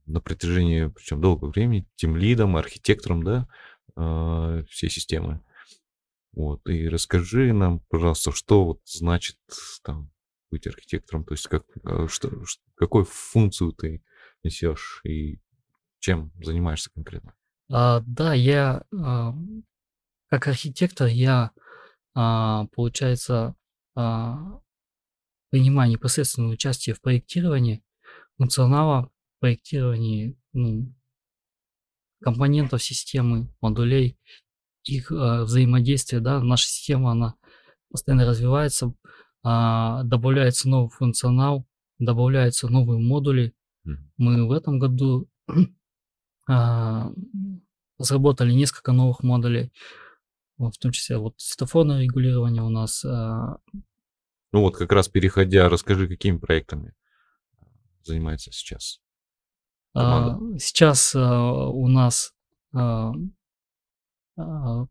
на 0.07 0.21
протяжении, 0.21 0.87
причем 0.87 1.21
долгого 1.21 1.51
времени, 1.51 1.87
тем 1.95 2.17
лидом, 2.17 2.57
архитектором, 2.57 3.23
да, 3.23 3.49
а, 3.97 4.65
всей 4.69 4.91
системы. 4.91 5.43
Вот, 6.33 6.67
и 6.69 6.89
расскажи 6.89 7.53
нам, 7.53 7.81
пожалуйста, 7.89 8.33
что 8.33 8.65
вот 8.65 8.81
значит 8.85 9.37
там 9.83 10.11
быть 10.51 10.67
архитектором, 10.67 11.25
то 11.25 11.35
есть 11.35 11.47
как, 11.49 11.65
а, 11.85 12.07
что, 12.09 12.45
ш- 12.45 12.61
какую 12.77 13.05
функцию 13.05 13.73
ты 13.73 14.03
несешь 14.43 15.01
и 15.05 15.41
чем 15.99 16.33
занимаешься 16.43 16.91
конкретно? 16.91 17.35
А, 17.69 18.01
да, 18.07 18.33
я 18.35 18.85
а, 18.97 19.35
как 20.29 20.47
архитектор, 20.47 21.09
я, 21.09 21.51
а, 22.15 22.67
получается, 22.69 23.57
а, 23.97 24.61
принимаю 25.51 25.91
непосредственное 25.91 26.51
участие 26.51 26.95
в 26.95 27.01
проектировании 27.01 27.83
функционала, 28.37 29.11
проектировании 29.41 30.39
ну, 30.53 30.95
компонентов 32.21 32.83
системы, 32.83 33.53
модулей, 33.61 34.19
их 34.85 35.11
а, 35.13 35.45
взаимодействия. 35.45 36.21
Да, 36.21 36.41
наша 36.43 36.67
система, 36.67 37.13
она 37.13 37.35
постоянно 37.91 38.27
развивается, 38.27 38.95
а, 39.43 40.03
добавляется 40.05 40.69
новый 40.69 40.91
функционал, 40.91 41.67
добавляются 41.99 42.69
новые 42.69 42.99
модули. 43.01 43.55
Мгм. 43.85 44.13
Мы 44.17 44.47
в 44.49 44.53
этом 44.53 44.79
году 44.79 45.29
а, 46.49 47.11
разработали 47.99 48.53
несколько 48.53 48.93
новых 48.93 49.23
модулей, 49.23 49.73
в 50.59 50.73
том 50.79 50.93
числе 50.93 51.19
вот 51.19 51.35
светофорное 51.39 52.03
регулирование 52.03 52.63
у 52.63 52.69
нас. 52.69 53.05
а, 53.05 53.59
Ну 54.53 54.61
вот 54.61 54.77
как 54.77 54.93
раз 54.93 55.09
переходя, 55.09 55.69
расскажи, 55.69 56.09
какими 56.09 56.39
проектами 56.39 56.95
занимается 58.03 58.53
сейчас. 58.53 59.01
Команда. 59.93 60.59
Сейчас 60.59 61.15
у 61.17 61.89
нас 61.89 62.33
а, 64.41 64.83
а, 64.83 64.87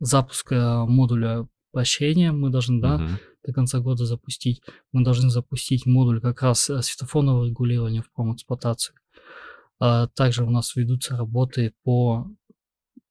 запуск 0.00 0.52
а, 0.52 0.84
модуля 0.86 1.48
прощения 1.72 2.32
мы 2.32 2.50
должны, 2.50 2.80
да, 2.80 2.98
Мгм. 2.98 3.18
до 3.44 3.52
конца 3.52 3.80
года 3.80 4.06
запустить. 4.06 4.62
Мы 4.92 5.04
должны 5.04 5.28
запустить 5.30 5.86
модуль 5.86 6.20
как 6.20 6.42
раз 6.42 6.70
э, 6.70 6.82
светофорного 6.82 7.44
регулирования 7.46 8.02
в 8.02 8.10
промэксплуатацию. 8.12 8.96
А 9.80 10.06
Также 10.08 10.44
у 10.44 10.50
нас 10.50 10.76
ведутся 10.76 11.16
работы 11.16 11.74
по 11.82 12.26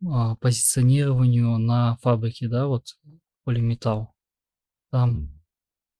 а, 0.06 0.36
позиционированию 0.38 1.58
на 1.58 1.98
фабрике, 2.02 2.48
да, 2.48 2.68
вот 2.68 2.98
полиметалл. 3.44 4.14
Там 4.92 5.30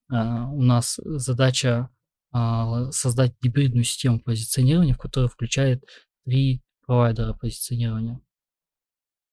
а, 0.10 0.48
у 0.50 0.62
нас 0.62 1.00
задача 1.04 1.90
а, 2.32 2.92
создать 2.92 3.36
гибридную 3.42 3.84
систему 3.84 4.20
позиционирования, 4.20 4.94
в 4.94 5.00
которую 5.00 5.30
включает 5.30 5.84
три 6.26 6.64
провайдера 6.86 7.34
позиционирования. 7.34 8.22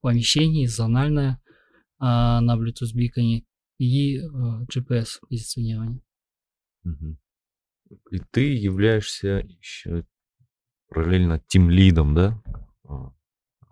Помещение, 0.01 0.69
зональное 0.69 1.41
а, 1.99 2.41
на 2.41 2.57
Bluetooth 2.57 2.95
биконе 2.95 3.45
и 3.79 4.19
э, 4.19 4.23
GPS 4.73 5.21
позиционирование. 5.29 6.01
И 8.11 8.19
ты 8.31 8.55
являешься 8.55 9.45
еще 9.47 10.05
параллельно 10.89 11.41
тим 11.47 11.71
лидом, 11.71 12.15
да? 12.15 12.43
А, 12.85 13.13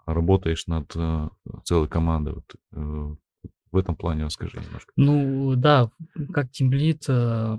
Работаешь 0.07 0.67
над 0.67 0.91
э, 0.97 1.29
целой 1.65 1.89
командой. 1.89 2.35
Вот, 2.35 2.55
э, 2.73 3.17
в 3.71 3.77
этом 3.77 3.95
плане 3.95 4.25
расскажи 4.25 4.59
немножко. 4.59 4.91
Ну 4.97 5.55
да, 5.55 5.91
как 6.33 6.51
тимлид 6.51 7.05
э, 7.09 7.59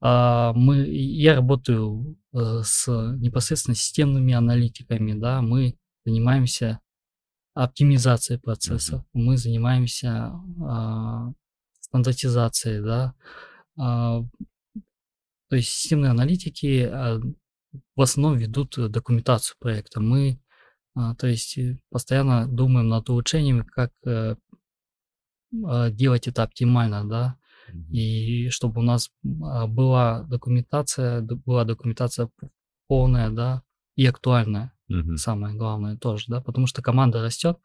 а, 0.00 0.52
мы, 0.52 0.86
я 0.86 1.36
работаю 1.36 2.18
с 2.34 2.88
непосредственно 3.18 3.74
системными 3.74 4.34
аналитиками, 4.34 5.14
да, 5.14 5.40
мы 5.40 5.76
занимаемся 6.04 6.80
оптимизацией 7.54 8.40
процессов, 8.40 9.04
мы 9.12 9.36
занимаемся 9.36 10.32
а, 10.62 11.32
стандартизацией, 11.80 12.82
да, 12.82 13.14
а, 13.78 14.22
то 15.48 15.56
есть 15.56 15.68
системные 15.68 16.10
аналитики 16.10 16.88
а, 16.90 17.20
в 17.94 18.00
основном 18.00 18.38
ведут 18.38 18.76
документацию 18.90 19.56
проекта. 19.58 20.00
Мы, 20.00 20.40
а, 20.94 21.14
то 21.14 21.26
есть, 21.26 21.58
э, 21.58 21.78
постоянно 21.90 22.46
думаем 22.46 22.88
над 22.88 23.08
улучшениями, 23.10 23.62
как 23.62 23.92
э, 24.06 24.36
делать 25.90 26.28
это 26.28 26.42
оптимально, 26.42 27.06
да, 27.06 27.36
и 27.90 28.48
чтобы 28.48 28.80
у 28.80 28.82
нас 28.82 29.10
была 29.22 30.22
документация, 30.22 31.20
была 31.20 31.64
документация 31.64 32.30
полная, 32.88 33.28
да, 33.28 33.62
и 33.94 34.06
актуальная, 34.06 34.72
Мгм. 34.92 35.16
самое 35.16 35.56
главное 35.56 35.96
тоже, 35.96 36.26
да, 36.28 36.40
потому 36.40 36.66
что 36.66 36.82
команда 36.82 37.22
растет, 37.22 37.58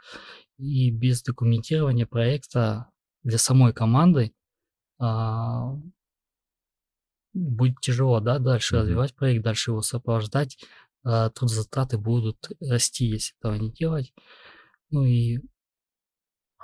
и 0.58 0.90
без 0.92 1.22
документирования 1.24 2.06
проекта 2.06 2.88
для 3.24 3.38
самой 3.38 3.74
команды 3.74 4.34
а, 5.00 5.76
будет 7.34 7.80
тяжело, 7.82 8.20
да, 8.20 8.40
дальше 8.40 8.76
Мгм. 8.76 8.82
развивать 8.84 9.16
проект, 9.16 9.44
дальше 9.44 9.72
его 9.72 9.82
сопровождать, 9.82 10.58
а, 11.04 11.30
трудозатраты 11.30 11.98
будут 11.98 12.50
расти, 12.60 13.06
если 13.06 13.36
этого 13.40 13.56
не 13.56 13.72
делать. 13.72 14.14
Ну 14.90 15.04
и 15.06 15.40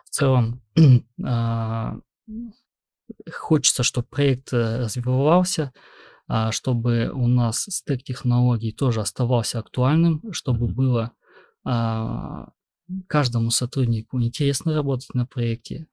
в 0.06 0.10
целом 0.10 0.62
а, 1.26 1.98
хочется, 3.32 3.84
чтобы 3.84 4.08
проект 4.08 4.54
э, 4.54 4.80
развивался, 4.80 5.72
чтобы 6.52 7.12
у 7.14 7.28
нас 7.28 7.64
стек 7.70 8.04
технологий 8.04 8.72
тоже 8.72 9.02
оставался 9.02 9.60
актуальным, 9.60 10.22
чтобы 10.32 10.68
было 10.68 11.12
а, 11.66 12.50
каждому 13.08 13.50
сотруднику 13.52 14.22
интересно 14.22 14.74
работать 14.74 15.14
на 15.14 15.26
проекте, 15.26 15.88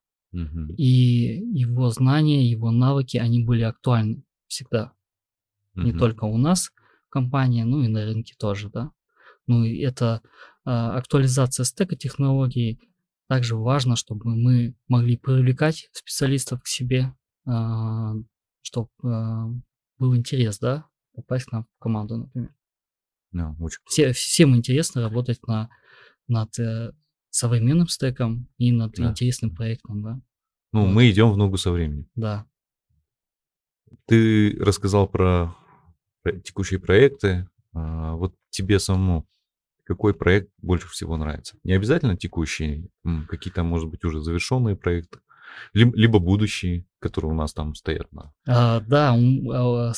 и 0.77 1.43
его 1.53 1.91
знания, 1.91 2.49
его 2.49 2.71
навыки, 2.71 3.17
они 3.17 3.43
были 3.43 3.63
актуальны 3.63 4.23
всегда. 4.47 4.93
Не 5.75 5.93
только 5.93 6.25
у 6.25 6.37
нас 6.37 6.71
в 7.07 7.11
компании, 7.11 7.63
ну 7.63 7.83
и 7.83 7.89
на 7.89 8.05
рынке 8.05 8.35
тоже, 8.39 8.71
да. 8.71 8.93
Ну 9.47 9.65
и 9.65 9.79
это 9.79 10.23
а, 10.65 10.97
актуализация 10.97 11.65
стека 11.65 11.97
технологий. 11.97 12.79
Также 13.29 13.57
важно, 13.57 13.97
чтобы 13.97 14.37
мы 14.37 14.75
могли 14.89 15.17
привлекать 15.17 15.89
специалистов 15.93 16.63
к 16.63 16.67
себе, 16.67 17.15
чтобы 18.63 18.91
был 20.01 20.17
интерес, 20.17 20.59
да, 20.59 20.87
попасть 21.15 21.45
к 21.47 21.53
нам 21.53 21.65
в 21.77 21.79
команду, 21.79 22.17
например. 22.17 22.53
Да, 23.31 23.55
очень. 23.61 23.79
Все, 23.87 24.13
всем 24.13 24.57
интересно 24.57 25.03
работать 25.03 25.47
на, 25.47 25.71
над 26.27 26.59
э, 26.59 26.93
современным 27.29 27.87
стеком 27.87 28.49
и 28.59 28.73
над 28.73 28.93
Да. 28.95 29.11
интересным 29.11 29.55
проектом, 29.55 30.03
да. 30.03 30.21
Ну, 30.73 30.87
вот. 30.87 30.93
мы 30.93 31.09
идем 31.11 31.31
в 31.31 31.37
ногу 31.37 31.57
со 31.57 31.71
временем. 31.71 32.09
Да. 32.17 32.47
Ты 34.07 34.57
рассказал 34.61 35.09
про 35.09 35.55
про 36.23 36.33
текущие 36.39 36.79
проекты. 36.81 37.49
А, 37.73 38.15
Вот 38.15 38.35
тебе 38.51 38.79
самому 38.79 39.27
какой 39.85 40.15
проект 40.15 40.51
больше 40.59 40.87
всего 40.89 41.17
нравится? 41.17 41.57
Не 41.65 41.73
обязательно 41.73 42.17
текущие, 42.17 42.89
какие-то, 43.29 43.63
может 43.65 43.89
быть, 43.89 44.05
уже 44.05 44.21
завершенные 44.21 44.77
проекты, 44.77 45.19
либо, 45.73 45.97
либо 45.97 46.19
будущие, 46.19 46.87
которые 46.99 47.33
у 47.33 47.35
нас 47.35 47.53
там 47.53 47.75
стоят 47.75 48.11
на. 48.13 48.33
А, 48.47 48.81
да, 48.81 49.15
а, 49.15 49.93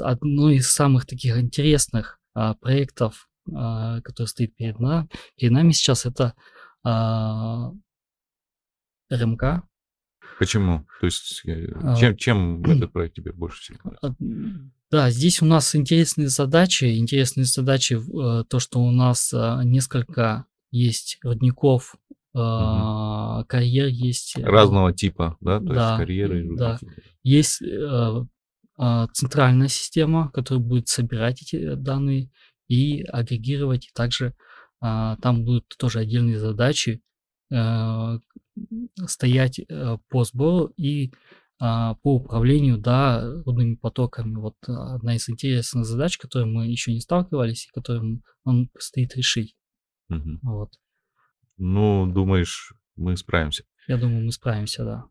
одно 0.00 0.50
из 0.50 0.70
самых 0.70 1.06
таких 1.06 1.38
интересных 1.38 2.18
а, 2.34 2.54
проектов, 2.54 3.28
а, 3.52 4.00
который 4.02 4.26
стоит 4.26 4.56
перед, 4.56 4.78
на- 4.80 5.08
перед 5.36 5.52
нами 5.52 5.72
сейчас, 5.72 6.06
это 6.06 6.34
а, 6.84 7.72
РМК. 9.10 9.62
Почему? 10.38 10.86
То 11.00 11.06
есть 11.06 11.42
э, 11.46 11.66
А. 11.82 11.96
чем, 11.96 12.16
чем 12.16 12.62
этот 12.64 12.92
проект 12.92 13.14
тебе 13.16 13.32
больше 13.32 13.60
всего 13.60 13.78
нравится? 13.84 14.16
Да, 14.90 15.10
здесь 15.10 15.42
у 15.42 15.44
нас 15.44 15.76
интересные 15.76 16.28
задачи. 16.28 16.96
Интересные 16.98 17.44
задачи 17.44 17.94
э, 17.94 18.44
то, 18.44 18.58
что 18.58 18.80
у 18.80 18.90
нас 18.90 19.32
а, 19.34 19.62
несколько 19.62 20.46
есть 20.70 21.18
родников, 21.22 21.96
а, 22.34 23.44
карьер 23.44 23.86
есть. 23.86 24.38
э, 24.38 24.42
Разного 24.42 24.92
типа, 24.92 25.36
да? 25.40 25.58
То 25.58 25.66
да, 25.66 25.88
есть 25.88 25.98
карьеры. 25.98 26.46
и 26.46 26.56
да. 26.56 26.78
Есть 27.22 27.62
э, 27.62 28.24
центральная 29.12 29.68
система, 29.68 30.30
которая 30.30 30.64
будет 30.64 30.88
собирать 30.88 31.42
эти 31.42 31.74
данные 31.74 32.30
и 32.68 33.02
агрегировать. 33.02 33.86
И 33.86 33.90
также 33.92 34.34
а, 34.80 35.16
там 35.16 35.44
будут 35.44 35.66
тоже 35.78 35.98
отдельные 35.98 36.38
задачи 36.38 37.02
э, 37.52 38.18
стоять 39.06 39.58
э, 39.58 39.98
по 40.08 40.24
сбору 40.24 40.72
и 40.76 41.12
а, 41.58 41.94
по 41.96 42.14
управлению 42.14 42.78
да, 42.78 43.22
рудными 43.44 43.74
потоками. 43.74 44.36
Вот 44.36 44.56
одна 44.66 45.16
из 45.16 45.28
интересных 45.28 45.84
задач, 45.84 46.16
которой 46.16 46.46
мы 46.46 46.66
еще 46.66 46.92
не 46.92 47.00
сталкивались 47.00 47.66
и 47.66 47.70
которую 47.70 48.22
нам 48.46 48.68
предстоит 48.68 49.14
решить. 49.16 49.54
Мгм. 50.08 50.40
Вот. 50.42 50.70
Ну, 51.62 52.06
думаешь, 52.10 52.72
мы 52.96 53.18
справимся? 53.18 53.64
Я 53.86 53.98
думаю, 53.98 54.24
мы 54.24 54.32
справимся, 54.32 54.82
да. 54.82 55.04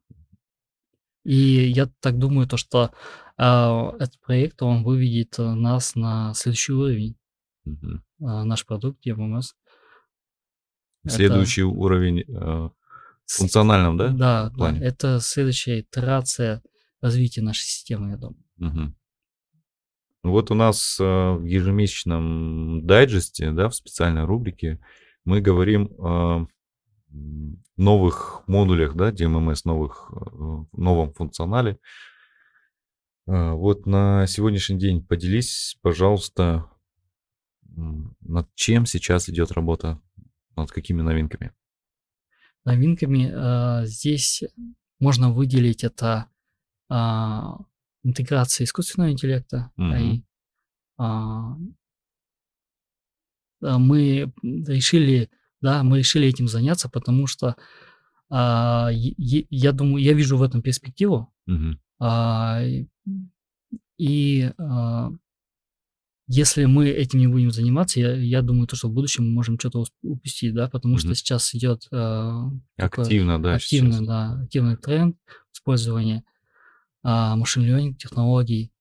И 1.23 1.35
я 1.35 1.87
так 1.99 2.17
думаю, 2.17 2.47
то, 2.47 2.57
что 2.57 2.91
а, 3.37 3.91
этот 3.99 4.19
проект, 4.19 4.63
он 4.63 4.83
выведет 4.83 5.37
а, 5.37 5.53
нас 5.53 5.93
на 5.93 6.33
следующий 6.33 6.73
уровень, 6.73 7.15
Мгм. 7.65 8.03
а, 8.21 8.43
наш 8.45 8.65
продукт. 8.65 9.05
Это 9.05 9.51
Следующий 11.07 11.63
уровень 11.63 12.21
э, 12.27 12.69
функциональном, 13.27 13.97
да? 13.97 14.07
Да, 14.09 14.49
да, 14.49 14.55
плане? 14.55 14.81
это 14.81 15.19
следующая 15.19 15.81
итерация 15.81 16.63
развития 16.99 17.41
нашей 17.41 17.65
системы, 17.65 18.09
я 18.09 18.17
думаю. 18.17 18.43
Ну 18.57 20.31
Вот 20.31 20.51
у 20.51 20.55
нас 20.55 20.99
э, 20.99 21.03
в 21.03 21.43
ежемесячном 21.45 22.85
дайджесте, 22.85 23.51
да, 23.51 23.69
в 23.69 23.75
специальной 23.75 24.25
рубрике, 24.25 24.79
мы 25.25 25.41
говорим 25.41 25.91
о 25.99 26.47
новых 27.77 28.43
модулях, 28.47 28.95
да, 28.95 29.11
DMMS, 29.11 29.61
новых, 29.65 30.11
э, 30.11 30.65
новом 30.73 31.13
функционале. 31.13 31.79
А, 33.27 33.53
Вот 33.53 33.85
на 33.85 34.27
сегодняшний 34.27 34.77
день 34.77 35.03
поделись, 35.05 35.77
пожалуйста, 35.81 36.69
над 38.21 38.53
чем 38.55 38.85
сейчас 38.85 39.29
идет 39.29 39.51
работа, 39.51 40.01
над 40.55 40.71
какими 40.71 41.01
новинками. 41.01 41.53
Новинками 42.65 43.31
а, 43.33 43.85
здесь 43.85 44.43
можно 44.99 45.31
выделить 45.31 45.83
это 45.83 46.29
а, 46.89 47.57
интеграция 48.03 48.65
искусственного 48.65 49.11
интеллекта. 49.11 49.71
А, 49.77 49.95
а, 50.97 51.57
мы 53.61 54.31
решили, 54.43 55.29
да, 55.61 55.83
мы 55.83 55.99
решили 55.99 56.27
этим 56.27 56.47
заняться, 56.47 56.89
потому 56.89 57.27
что 57.27 57.55
а, 58.29 58.89
е- 58.91 59.47
я 59.49 59.71
думаю, 59.71 60.03
я 60.03 60.13
вижу 60.13 60.37
в 60.37 60.43
этом 60.43 60.61
перспективу, 60.61 61.33
Мгм. 61.47 61.79
а, 61.99 62.61
и 63.97 64.51
а, 64.57 65.09
если 66.27 66.65
мы 66.65 66.87
этим 66.89 67.19
не 67.19 67.27
будем 67.27 67.49
заниматься, 67.51 67.99
я, 67.99 68.13
я 68.15 68.41
думаю, 68.43 68.67
то, 68.67 68.75
что 68.75 68.87
в 68.87 68.93
будущем 68.93 69.25
мы 69.25 69.31
можем 69.31 69.57
что-то 69.59 69.83
упустить, 70.03 70.53
да, 70.53 70.69
потому 70.69 70.97
что 70.99 71.07
Мгм. 71.07 71.15
сейчас 71.15 71.55
идет 71.55 71.81
такое 71.89 72.55
Активно, 72.77 73.41
да, 73.41 73.55
активный, 73.55 73.93
сейчас. 73.93 74.07
да, 74.07 74.41
активный 74.43 74.77
тренд 74.77 75.17
использования 75.53 76.23
а, 77.01 77.35
машин 77.35 77.63
learning 77.63 77.95
технологий, 77.95 78.71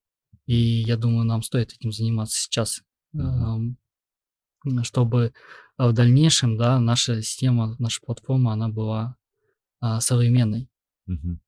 и 0.47 0.55
я 0.57 0.97
думаю, 0.97 1.25
нам 1.25 1.43
стоит 1.43 1.73
этим 1.73 1.91
заниматься 1.93 2.39
сейчас, 2.39 2.83
Мгм. 3.13 3.79
Чтобы 4.85 5.33
а, 5.77 5.89
в 5.89 5.93
дальнейшем, 5.93 6.57
да, 6.57 6.79
наша 6.81 7.23
система, 7.23 7.77
наша 7.79 8.01
платформа, 8.03 8.53
она 8.53 8.69
была 8.69 9.17
а, 9.81 10.01
современной 10.01 10.69
Мгм. 11.07 11.41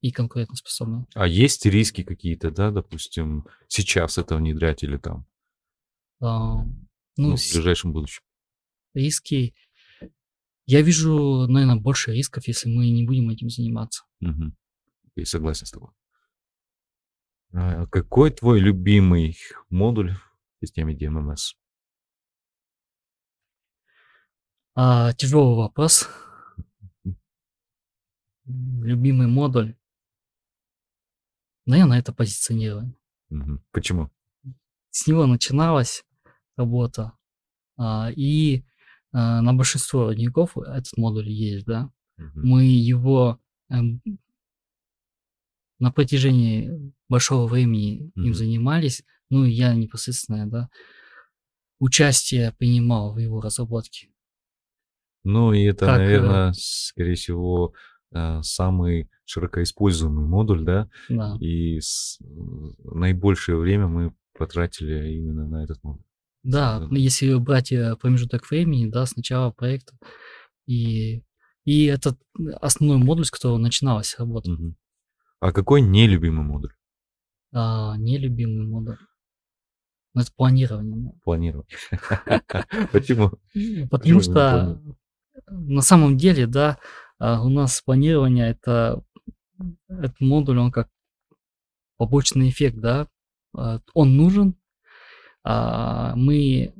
и 0.00 0.10
конкурентоспособной. 0.10 1.04
А 1.14 1.26
есть 1.26 1.66
риски 1.66 2.02
какие-то, 2.02 2.50
да, 2.50 2.70
допустим, 2.70 3.46
сейчас 3.68 4.18
это 4.18 4.36
внедрять 4.36 4.82
или 4.82 4.96
там, 4.96 5.26
А, 6.20 6.56
ну, 6.64 6.76
Ну, 7.16 7.36
в 7.36 7.52
ближайшем 7.52 7.92
будущем? 7.92 8.22
риски. 8.94 9.54
Я 10.66 10.80
вижу, 10.82 11.46
наверное, 11.48 11.76
больше 11.80 12.12
рисков, 12.12 12.46
если 12.46 12.68
мы 12.68 12.88
не 12.90 13.04
будем 13.04 13.28
этим 13.30 13.50
заниматься. 13.50 14.04
Мгм. 14.20 14.56
Я 15.16 15.26
согласен 15.26 15.66
с 15.66 15.70
тобой. 15.72 15.90
А 17.52 17.86
какой 17.86 18.30
твой 18.30 18.60
любимый 18.60 19.36
модуль 19.68 20.12
в 20.12 20.20
системе 20.66 20.94
DMMS? 20.96 21.54
А, 24.74 25.12
тяжелый 25.12 25.56
вопрос. 25.56 26.08
любимый 28.46 29.26
модуль, 29.26 29.76
наверное, 31.66 31.98
это 31.98 32.12
позиционирование. 32.12 32.94
Мгм. 33.30 33.64
Почему? 33.70 34.10
С 34.90 35.06
него 35.06 35.26
начиналась 35.26 36.04
работа, 36.56 37.12
а, 37.76 38.10
и 38.14 38.64
а, 39.12 39.40
на 39.40 39.54
большинство 39.54 40.06
родников 40.06 40.56
этот 40.58 40.96
модуль 40.96 41.28
есть, 41.28 41.66
да. 41.66 41.90
Мгм. 42.16 42.48
Мы 42.48 42.64
его 42.64 43.40
эм, 43.70 44.02
на 45.78 45.90
протяжении 45.90 46.92
большого 47.08 47.46
времени 47.46 48.12
им 48.14 48.24
Мгм. 48.24 48.34
занимались, 48.34 49.02
ну 49.30 49.44
я 49.44 49.74
непосредственно, 49.74 50.48
да, 50.48 50.68
участие 51.78 52.52
принимал 52.52 53.14
в 53.14 53.18
его 53.18 53.40
разработке. 53.40 54.11
Ну, 55.24 55.52
и 55.52 55.62
это, 55.64 55.86
Как, 55.86 55.96
э, 56.00 56.02
наверное, 56.02 56.52
скорее 56.56 57.14
всего, 57.14 57.72
а, 58.12 58.42
самый 58.42 59.08
широко 59.24 59.62
используемый 59.62 60.26
модуль, 60.26 60.64
да, 60.64 60.88
Да. 61.08 61.36
и 61.40 61.78
с- 61.80 62.18
наибольшее 62.84 63.56
время 63.56 63.86
мы 63.86 64.14
потратили 64.36 65.12
именно 65.14 65.46
на 65.46 65.64
этот 65.64 65.82
модуль. 65.84 66.02
Да, 66.42 66.80
Да. 66.80 66.88
если 66.96 67.34
брать 67.36 67.70
э, 67.72 67.96
промежуток 68.00 68.50
времени, 68.50 68.90
да, 68.90 69.06
с 69.06 69.14
начала 69.16 69.50
проекта, 69.52 69.96
и, 70.66 71.22
и 71.64 71.84
этот 71.86 72.18
основной 72.60 72.98
модуль, 72.98 73.24
с 73.24 73.30
которого 73.30 73.58
начиналась 73.58 74.16
работа, 74.18 74.50
Мгм. 74.50 74.76
А 75.40 75.52
какой 75.52 75.80
нелюбимый 75.82 76.44
модуль? 76.44 76.72
а, 77.54 77.96
нелюбимый 77.96 78.66
модуль. 78.66 78.96
Ну, 80.14 80.20
это 80.20 80.30
планирование. 80.36 81.12
Планировать. 81.24 81.68
Почему? 82.92 83.32
Потому 83.90 84.20
что? 84.20 84.82
На 85.48 85.82
самом 85.82 86.16
деле, 86.16 86.46
да, 86.46 86.78
а, 87.18 87.42
у 87.42 87.48
нас 87.48 87.80
планирование 87.82 88.50
это 88.50 89.02
этот 89.88 90.20
модуль, 90.20 90.58
он 90.58 90.72
как 90.72 90.88
побочный 91.96 92.50
эффект, 92.50 92.78
да, 92.78 93.08
а, 93.56 93.80
он 93.94 94.16
нужен. 94.16 94.56
а, 95.44 96.14
Мы 96.16 96.74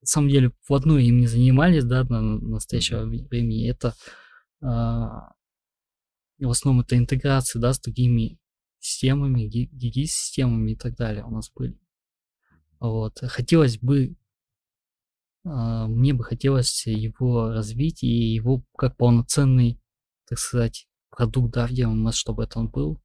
на 0.00 0.06
самом 0.06 0.28
деле 0.30 0.52
в 0.68 0.74
одну 0.74 0.98
им 0.98 1.18
не 1.18 1.26
занимались, 1.26 1.84
да, 1.84 2.04
на 2.04 2.20
настоящего 2.20 3.04
времени. 3.04 3.68
Это 3.68 3.94
в 4.60 6.50
основном 6.50 6.84
это 6.84 6.96
интеграция, 6.96 7.60
да, 7.60 7.72
с 7.72 7.80
другими 7.80 8.38
системами, 8.80 9.42
гиги-системами 9.42 10.72
и 10.72 10.76
так 10.76 10.96
далее 10.96 11.24
у 11.24 11.30
нас 11.30 11.50
были. 11.54 11.78
Вот. 12.80 13.18
Хотелось 13.22 13.78
бы, 13.78 14.16
мне 15.86 16.12
бы 16.14 16.24
хотелось 16.24 16.86
его 16.86 17.50
развить 17.50 18.02
и 18.02 18.06
его 18.06 18.62
как 18.76 18.96
полноценный, 18.96 19.80
так 20.28 20.38
сказать, 20.38 20.86
продукт, 21.10 21.52
да, 21.54 21.66
в 21.66 21.70
DMS, 21.72 22.12
чтобы 22.12 22.44
это 22.44 22.58
он 22.58 22.68
был 22.68 23.00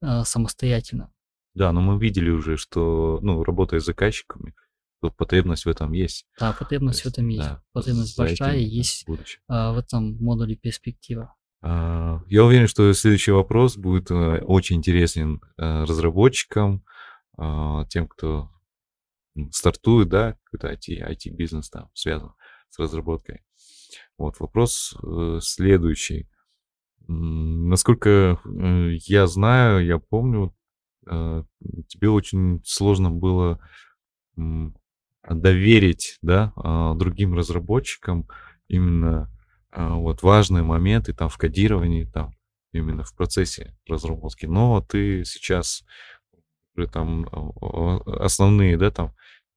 а, 0.00 0.24
самостоятельно. 0.24 1.12
Да, 1.54 1.72
но 1.72 1.80
мы 1.80 1.98
видели 2.00 2.30
уже, 2.30 2.56
что, 2.56 3.18
ну, 3.22 3.42
работая 3.44 3.80
с 3.80 3.84
заказчиками, 3.84 4.54
то 5.00 5.10
потребность 5.10 5.64
в 5.66 5.68
этом 5.68 5.92
есть. 5.92 6.26
Да, 6.40 6.52
То 6.52 6.58
потребность 6.60 7.00
в 7.02 7.04
есть, 7.04 7.14
этом 7.18 7.28
есть. 7.28 7.44
да, 7.48 7.62
Потребность 7.72 8.18
большая, 8.18 8.56
этим, 8.56 8.68
есть 8.70 9.06
будущее. 9.06 9.40
а, 9.48 9.72
в 9.72 9.78
этом 9.78 10.16
модуле 10.22 10.56
перспектива. 10.56 11.34
А, 11.62 12.22
Я 12.28 12.44
уверен, 12.44 12.66
что 12.68 12.92
следующий 12.92 13.32
вопрос 13.32 13.76
будет 13.76 14.10
э, 14.10 14.40
очень 14.42 14.76
интересен 14.76 15.40
э, 15.58 15.84
разработчикам, 15.84 16.84
а, 17.36 17.84
тем, 17.86 18.06
кто 18.08 18.50
стартует, 19.50 20.08
да, 20.08 20.36
какой-то 20.44 20.72
IT, 20.72 21.00
IT-бизнес 21.00 21.70
там 21.70 21.90
связан 21.94 22.32
с 22.70 22.78
разработкой. 22.78 23.42
Вот 24.18 24.38
вопрос 24.40 24.96
э, 25.02 25.38
следующий. 25.40 26.28
Насколько 27.06 28.40
э, 28.44 28.90
я 29.06 29.26
знаю, 29.26 29.84
я 29.84 29.98
помню, 29.98 30.54
э, 31.06 31.44
тебе 31.88 32.08
очень 32.10 32.62
сложно 32.64 33.10
было 33.10 33.60
доверить, 35.28 36.18
да, 36.22 36.52
а, 36.56 36.94
другим 36.94 37.34
разработчикам 37.34 38.28
именно 38.66 39.30
вот 39.72 40.22
важные 40.22 40.64
моменты 40.64 41.12
там 41.12 41.28
в 41.28 41.38
кодировании, 41.38 42.04
там 42.04 42.34
именно 42.72 43.04
в 43.04 43.14
процессе 43.14 43.76
разработки. 43.88 44.46
Но 44.46 44.80
ты 44.80 45.24
сейчас 45.24 45.84
там 46.92 47.26
основные, 48.06 48.76
да, 48.76 48.90
там 48.90 49.14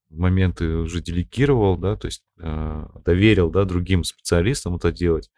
моменты 0.10 0.68
уже 0.68 1.02
делегировал, 1.02 1.78
да, 1.78 1.96
то 1.96 2.08
есть 2.08 2.24
а, 2.40 2.90
доверил, 3.06 3.50
да, 3.50 3.66
другим 3.66 4.04
специалистам 4.04 4.76
это 4.76 4.92
делать. 4.92 5.30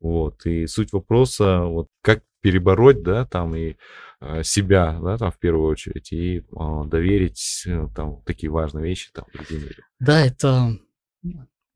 Вот, 0.00 0.44
и 0.46 0.66
суть 0.66 0.92
вопроса, 0.92 1.60
вот 1.60 1.88
как 2.02 2.22
перебороть, 2.40 3.02
да, 3.02 3.24
там 3.24 3.54
и 3.54 3.76
а, 4.20 4.42
себя, 4.42 4.98
да, 5.00 5.16
там 5.16 5.30
в 5.30 5.38
первую 5.38 5.70
очередь, 5.70 6.12
и 6.12 6.44
а, 6.56 6.84
доверить 6.84 7.64
э, 7.66 7.88
там 7.94 8.22
такие 8.24 8.50
важные 8.50 8.84
вещи 8.84 9.10
там 9.12 9.24
другим 9.32 9.60
людям. 9.60 9.84
Да, 10.00 10.20
это 10.24 10.76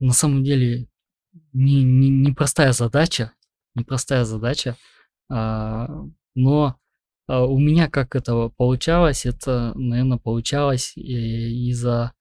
на 0.01 0.13
самом 0.13 0.45
деле 0.45 0.89
не, 1.53 1.83
не, 1.85 2.11
непростая 2.11 2.73
задача, 2.73 3.33
непростая 3.75 4.25
задача, 4.25 4.77
а, 5.31 5.89
но 6.35 6.77
а, 7.27 7.45
у 7.47 7.59
меня 7.59 7.89
как 7.89 8.15
это 8.15 8.49
получалось, 8.57 9.27
это, 9.27 9.73
наверное, 9.75 10.19
получалось 10.19 10.97
э, 10.97 11.01
из-за 11.01 12.13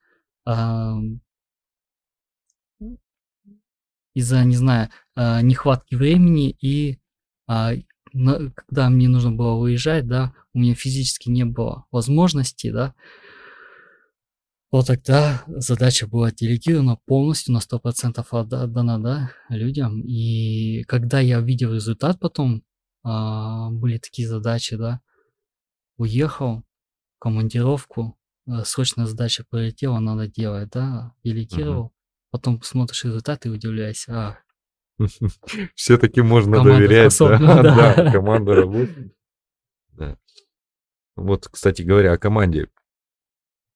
из-за, 4.15 4.43
не 4.45 4.55
знаю, 4.55 4.89
а, 5.15 5.41
нехватки 5.41 5.95
времени 5.95 6.55
и 6.62 6.99
а, 7.47 7.73
когда 8.13 8.89
мне 8.89 9.10
нужно 9.10 9.31
было 9.31 9.55
выезжать, 9.60 10.08
да, 10.08 10.34
у 10.53 10.60
меня 10.60 10.73
физически 10.73 11.29
не 11.29 11.43
было 11.43 11.86
возможности, 11.91 12.71
да, 12.71 12.95
то 14.71 14.81
тогда 14.84 15.43
задача 15.47 16.08
была 16.08 16.31
делегирована 16.31 16.97
полностью 17.05 17.53
на 17.53 17.60
100% 17.60 18.27
отда- 18.31 18.63
отдана, 18.63 19.01
да, 19.01 19.31
людям. 19.49 20.01
И 20.01 20.84
когда 20.84 21.19
я 21.19 21.39
видел 21.39 21.73
результат 21.73 22.19
потом, 22.19 22.63
а, 23.03 23.69
были 23.69 23.97
такие 23.97 24.27
задачи, 24.27 24.75
да, 24.75 25.01
уехал 25.97 26.63
в 27.15 27.19
командировку, 27.19 28.17
срочная 28.63 29.05
задача 29.05 29.43
прилетела, 29.49 29.99
надо 29.99 30.27
делать, 30.27 30.69
да, 30.69 31.13
делегировал, 31.23 31.93
потом 32.31 32.62
смотришь 32.62 33.03
результат 33.05 33.45
и 33.45 33.49
удивляешься, 33.49 34.13
а, 34.13 34.38
Все-таки 35.75 36.21
можно 36.21 36.58
Команда 36.58 36.77
доверять, 36.77 37.17
да, 37.19 37.38
да. 37.39 37.63
да, 37.95 38.12
команда 38.12 38.55
работает. 38.55 39.15
Да. 39.93 40.17
Вот, 41.15 41.47
кстати 41.47 41.81
говоря, 41.81 42.13
о 42.13 42.17
команде. 42.17 42.69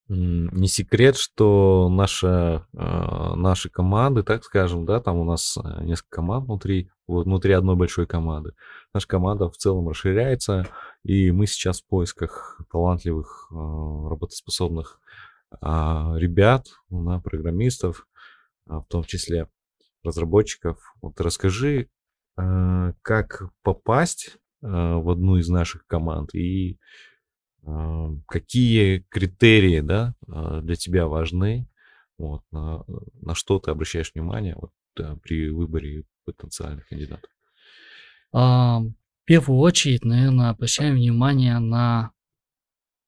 Не 0.09 0.67
секрет, 0.67 1.17
что 1.17 1.87
наша, 1.89 2.65
а, 2.75 3.35
наши 3.35 3.69
команды, 3.69 4.23
так 4.23 4.43
скажем, 4.43 4.85
да, 4.85 4.99
там 4.99 5.17
у 5.17 5.23
нас 5.23 5.55
а, 5.57 5.83
несколько 5.83 6.09
команд 6.09 6.47
внутри, 6.47 6.89
вот 7.05 7.25
внутри 7.25 7.53
одной 7.53 7.75
большой 7.75 8.07
команды. 8.07 8.53
Наша 8.91 9.07
команда 9.07 9.49
в 9.49 9.57
целом 9.57 9.87
расширяется, 9.87 10.67
и 11.03 11.31
мы 11.31 11.45
сейчас 11.45 11.81
в 11.81 11.87
поисках 11.87 12.59
талантливых, 12.71 13.51
а, 13.51 14.09
работоспособных 14.09 14.99
а, 15.61 16.15
ребят, 16.17 16.65
да, 16.89 17.19
программистов, 17.19 18.07
в 18.65 18.85
том 18.89 19.03
числе 19.03 19.47
разработчиков. 20.03 20.77
Вот 21.01 21.19
расскажи, 21.21 21.89
а, 22.37 22.93
как 23.01 23.43
попасть 23.63 24.37
а, 24.61 24.97
в 24.97 25.09
одну 25.09 25.37
из 25.37 25.49
наших 25.49 25.85
команд 25.87 26.33
и 26.33 26.79
какие 28.27 28.99
критерии, 29.09 29.81
да, 29.81 30.15
а, 30.27 30.61
для 30.61 30.75
тебя 30.75 31.07
важны, 31.07 31.67
вот, 32.17 32.43
на, 32.51 32.83
на 33.21 33.35
что 33.35 33.59
ты 33.59 33.71
обращаешь 33.71 34.11
внимание 34.13 34.55
вот, 34.55 34.71
а, 34.99 35.15
при 35.17 35.49
выборе 35.49 36.03
потенциальных 36.25 36.87
кандидатов. 36.87 37.29
А, 38.31 38.79
В 38.79 39.25
первую 39.25 39.59
очередь, 39.59 40.05
наверное, 40.05 40.49
обращаем 40.49 40.95
внимание 40.95 41.59
на 41.59 42.11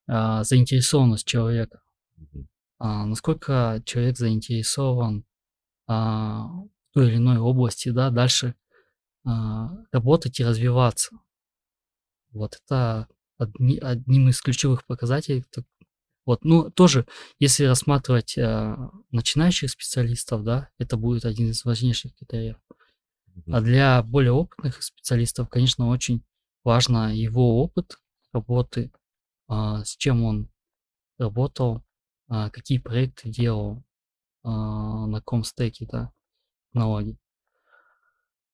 а, 0.06 0.44
заинтересованность 0.44 1.26
человека. 1.26 1.82
А, 2.78 3.06
Насколько 3.06 3.82
человек 3.84 4.18
заинтересован 4.18 5.24
а, 5.86 6.46
в 6.46 6.68
той 6.94 7.08
или 7.08 7.16
иной 7.16 7.38
области, 7.38 7.90
да, 7.90 8.10
дальше 8.10 8.54
а, 9.24 9.70
работать 9.92 10.40
и 10.40 10.44
развиваться. 10.44 11.16
Вот 12.32 12.58
это 12.64 13.08
одни- 13.42 13.78
одним 13.78 14.28
из 14.28 14.40
ключевых 14.40 14.86
показателей. 14.86 15.44
Вот, 16.24 16.44
ну, 16.44 16.70
тоже, 16.70 17.06
если 17.40 17.64
рассматривать 17.64 18.38
а, 18.38 18.90
начинающих 19.10 19.70
специалистов, 19.70 20.44
да, 20.44 20.68
это 20.78 20.96
будет 20.96 21.24
один 21.24 21.50
из 21.50 21.64
важнейших 21.64 22.14
критериев. 22.14 22.56
А 23.48 23.60
для 23.60 24.02
более 24.02 24.32
опытных 24.32 24.82
специалистов, 24.82 25.48
конечно, 25.48 25.88
очень 25.88 26.22
важно 26.64 27.14
его 27.14 27.62
опыт 27.62 27.98
работы, 28.32 28.92
а, 29.48 29.84
с 29.84 29.96
чем 29.96 30.22
он 30.22 30.48
работал, 31.18 31.82
а, 32.28 32.50
какие 32.50 32.78
проекты 32.78 33.28
делал, 33.30 33.82
а, 34.44 35.06
на 35.06 35.18
каком 35.18 35.44
стеке, 35.44 35.88
да, 35.90 36.12
технологий. 36.72 37.18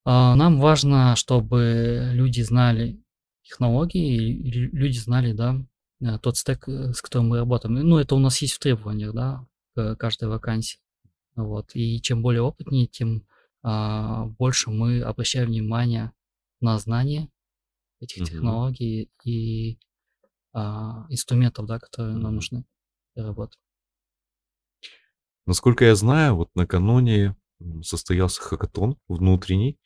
А, 0.04 0.34
Нам 0.36 0.58
важно, 0.58 1.16
чтобы 1.16 2.10
люди 2.14 2.40
знали 2.40 3.02
технологии, 3.48 4.16
и 4.16 4.50
лю- 4.50 4.70
люди 4.72 4.98
знали, 4.98 5.32
да, 5.32 5.64
э, 6.00 6.18
тот 6.18 6.36
стек, 6.36 6.68
э, 6.68 6.92
с 6.92 7.00
которым 7.02 7.28
мы 7.28 7.38
работаем. 7.38 7.74
Ну, 7.74 7.98
это 7.98 8.14
у 8.14 8.18
нас 8.18 8.40
есть 8.42 8.54
в 8.54 8.58
требованиях, 8.58 9.14
да, 9.14 9.46
к 9.74 9.96
каждой 9.96 10.28
вакансии. 10.28 10.78
Вот. 11.36 11.70
И 11.74 12.00
чем 12.00 12.22
более 12.22 12.42
опытнее, 12.42 12.86
тем 12.86 13.24
а, 13.62 14.26
больше 14.26 14.70
мы 14.70 15.02
обращаем 15.02 15.48
внимание 15.48 16.12
на 16.60 16.78
знания 16.78 17.28
этих 18.00 18.22
Мгм. 18.22 18.26
технологий 18.26 19.10
и 19.24 19.78
а, 20.52 21.06
инструментов, 21.10 21.66
да, 21.66 21.78
которые 21.78 22.14
нам 22.14 22.22
Мгм. 22.26 22.34
нужны 22.36 22.64
для 23.14 23.24
работы. 23.26 23.56
Насколько 25.46 25.84
я 25.86 25.94
знаю, 25.94 26.36
вот 26.36 26.50
накануне 26.54 27.36
состоялся 27.82 28.40
хакатон 28.42 28.96
внутренний, 29.08 29.78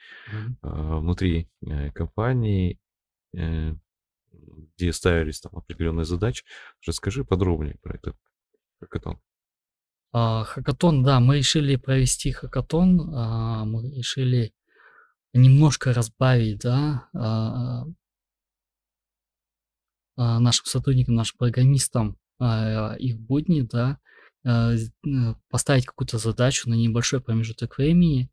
а, 0.63 0.99
внутри 0.99 1.49
э, 1.67 1.91
компании, 1.93 2.79
где 3.33 4.93
ставились 4.93 5.41
там 5.41 5.57
определенные 5.57 6.05
задачи. 6.05 6.45
Расскажи 6.87 7.25
подробнее 7.25 7.77
про 7.83 7.97
этот 7.97 8.17
хакатон. 8.81 9.21
А, 10.13 10.45
Хакатон, 10.45 11.03
да, 11.03 11.21
мы 11.21 11.39
решили 11.39 11.77
провести 11.77 12.33
хакатон, 12.33 13.15
а, 13.15 13.65
мы 13.65 13.91
решили 13.97 14.53
немножко 15.33 15.95
разбавить, 15.95 16.59
да, 16.61 17.09
а, 17.15 17.85
нашим 20.17 20.67
сотрудникам, 20.67 21.15
нашим 21.15 21.39
программистам 21.39 22.19
их 22.99 23.19
будни, 23.21 23.63
да, 23.63 23.99
э, 24.45 24.75
поставить 25.49 25.87
какую-то 25.87 26.19
задачу 26.19 26.69
на 26.69 26.75
небольшой 26.75 27.21
промежуток 27.21 27.79
времени. 27.79 28.29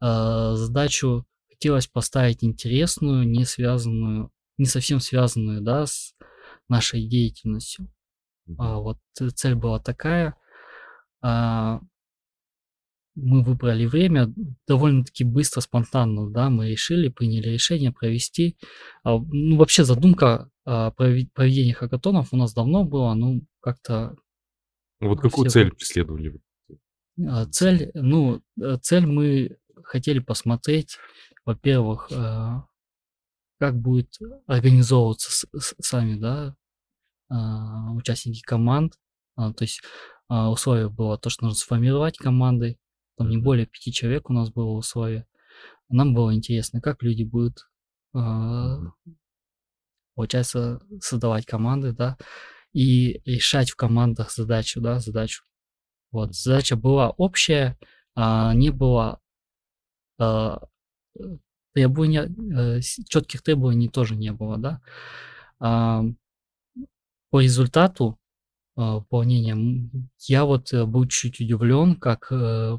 Задачу 0.00 1.26
хотелось 1.60 1.86
поставить 1.88 2.42
интересную, 2.42 3.28
не 3.28 3.44
связанную, 3.44 4.30
не 4.56 4.64
совсем 4.64 4.98
связанную, 4.98 5.60
да, 5.60 5.84
с 5.84 6.14
нашей 6.70 7.06
деятельностью. 7.06 7.86
А, 8.56 8.78
вот 8.78 8.96
ц- 9.12 9.28
цель 9.28 9.54
была 9.56 9.78
такая. 9.78 10.36
а, 11.20 11.80
Мы 13.14 13.42
выбрали 13.42 13.84
время 13.84 14.32
довольно-таки 14.66 15.24
быстро, 15.24 15.60
спонтанно, 15.60 16.30
да, 16.30 16.48
мы 16.48 16.70
решили, 16.70 17.08
приняли 17.08 17.50
решение 17.50 17.92
провести. 17.92 18.56
а, 19.04 19.18
Ну, 19.18 19.56
вообще 19.58 19.84
задумка 19.84 20.48
а, 20.64 20.92
прове- 20.96 21.28
проведения 21.34 21.74
хакатонов 21.74 22.32
у 22.32 22.36
нас 22.38 22.54
давно 22.54 22.84
была, 22.84 23.14
ну, 23.14 23.42
как-то 23.60 24.16
Вот 25.00 25.16
Ну, 25.22 25.28
какую 25.28 25.50
все 25.50 25.60
цель 25.60 25.72
преследовали 25.74 26.28
вы? 26.28 26.78
а, 27.28 27.44
цель, 27.46 27.90
ну, 27.92 28.40
э, 28.62 28.78
цель 28.80 29.04
мы 29.06 29.58
хотели 29.82 30.20
посмотреть, 30.20 30.98
во-первых, 31.50 32.10
а, 32.12 32.66
как 33.58 33.76
будет 33.76 34.18
организовываться 34.46 35.48
сами, 35.80 36.14
да, 36.14 36.54
а, 37.28 37.92
участники 37.92 38.40
команд. 38.42 38.94
А, 39.36 39.52
То 39.52 39.64
есть 39.64 39.82
а, 40.28 40.50
условие 40.50 40.88
было 40.88 41.18
то, 41.18 41.28
что 41.28 41.44
нужно 41.44 41.58
сформировать 41.58 42.16
команды, 42.18 42.78
там 43.16 43.28
не 43.28 43.38
более 43.38 43.66
пяти 43.66 43.92
человек 43.92 44.30
у 44.30 44.32
нас 44.32 44.50
было 44.50 44.70
условие. 44.70 45.26
Нам 45.88 46.14
было 46.14 46.32
интересно, 46.34 46.80
как 46.80 47.02
люди 47.02 47.24
будут, 47.24 47.68
получается, 50.14 50.80
создавать 51.00 51.46
команды, 51.46 51.92
да, 51.92 52.16
и 52.72 53.20
решать 53.24 53.70
в 53.70 53.76
командах 53.76 54.30
задачу, 54.32 54.80
да, 54.80 55.00
задачу. 55.00 55.42
Вот, 56.12 56.34
задача 56.34 56.76
была 56.76 57.10
общая, 57.10 57.76
а 58.14 58.54
не 58.54 58.70
было 58.70 59.20
а, 60.20 60.58
э, 60.62 60.66
требования, 61.74 62.28
четких 63.08 63.42
требований 63.42 63.88
тоже 63.88 64.16
не 64.16 64.32
было, 64.32 64.58
да. 64.58 64.80
А, 65.60 66.02
По 67.30 67.40
результату 67.40 68.18
а, 68.76 68.96
выполнения 68.96 69.90
я 70.26 70.44
вот 70.44 70.72
э, 70.72 70.84
был 70.84 71.06
чуть 71.06 71.40
удивлен, 71.40 71.96
как 71.96 72.28
э, 72.32 72.78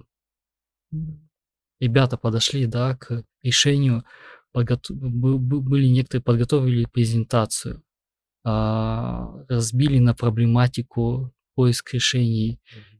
ребята 1.80 2.18
подошли, 2.18 2.66
да, 2.66 2.96
к 2.98 3.24
решению, 3.44 4.04
подготов- 4.54 4.98
были 4.98 5.88
некоторые 5.88 6.24
подготовили 6.24 6.86
презентацию, 6.86 7.84
а, 8.44 9.46
разбили 9.48 10.00
на 10.00 10.14
проблематику 10.14 11.32
поиск 11.56 11.94
решений 11.94 12.60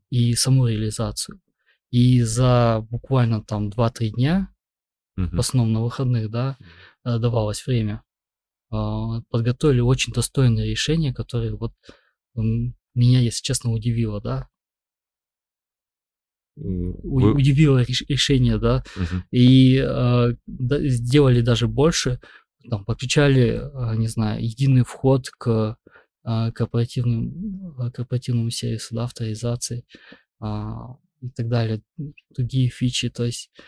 и 0.10 0.36
саму 0.36 0.68
реализацию. 0.68 1.42
И 1.90 2.22
за 2.22 2.86
буквально 2.90 3.44
там 3.44 3.70
2-3 3.70 4.12
дня, 4.12 4.54
в 5.16 5.22
Мгм. 5.22 5.40
основном 5.40 5.74
на 5.74 5.82
выходных, 5.82 6.30
да, 6.30 6.58
э, 7.06 7.18
давалось 7.20 7.66
время, 7.66 8.04
а, 8.70 9.22
подготовили 9.30 9.82
очень 9.82 10.14
достойные 10.14 10.70
решения, 10.70 11.14
которые 11.14 11.56
вот 11.56 11.74
меня, 12.36 13.20
если 13.20 13.44
честно, 13.44 13.72
удивило, 13.72 14.22
да, 14.22 14.48
вы- 16.56 17.34
удивило 17.34 17.82
реш- 17.84 18.06
решение, 18.08 18.58
да, 18.58 18.84
Мгм. 18.96 19.24
и 19.32 19.78
э, 19.78 20.36
да- 20.48 20.88
сделали 20.88 21.42
даже 21.42 21.68
больше, 21.68 22.20
там, 22.70 22.86
подключали, 22.86 23.62
э, 23.62 23.96
не 23.98 24.08
знаю, 24.08 24.44
единый 24.44 24.84
вход 24.84 25.30
к 25.30 25.78
корпоративным, 26.54 27.92
корпоративному 27.94 28.52
сервису, 28.52 28.94
да, 28.94 29.06
авторизации 29.06 29.86
а, 30.40 30.98
и 31.22 31.30
так 31.30 31.48
далее, 31.48 31.82
другие 32.30 32.70
фичи, 32.70 33.10
то 33.10 33.26
есть 33.26 33.50
а, 33.56 33.62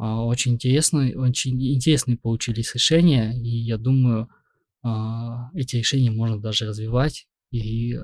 очень 0.00 0.54
интересные, 0.54 1.18
очень 1.18 1.60
интересные 1.74 2.16
получились 2.16 2.74
решения, 2.74 3.32
и 3.38 3.48
я 3.48 3.76
думаю, 3.76 4.28
а, 4.82 5.50
эти 5.54 5.76
решения 5.76 6.10
можно 6.10 6.40
даже 6.40 6.66
развивать 6.66 7.28
и 7.50 7.98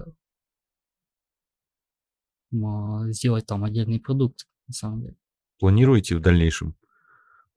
м, 2.52 3.12
сделать 3.12 3.46
там 3.46 3.64
отдельный 3.64 4.00
продукт, 4.00 4.46
на 4.68 4.74
самом 4.74 5.00
деле. 5.02 5.16
Планируете 5.59 6.16
в 6.16 6.20
дальнейшем 6.20 6.76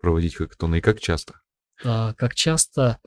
проводить 0.01 0.35
хакатоны 0.35 0.77
и 0.77 0.81
как 0.81 0.99
часто? 0.99 1.41
А, 1.83 2.13
как 2.13 2.33
часто 2.35 2.99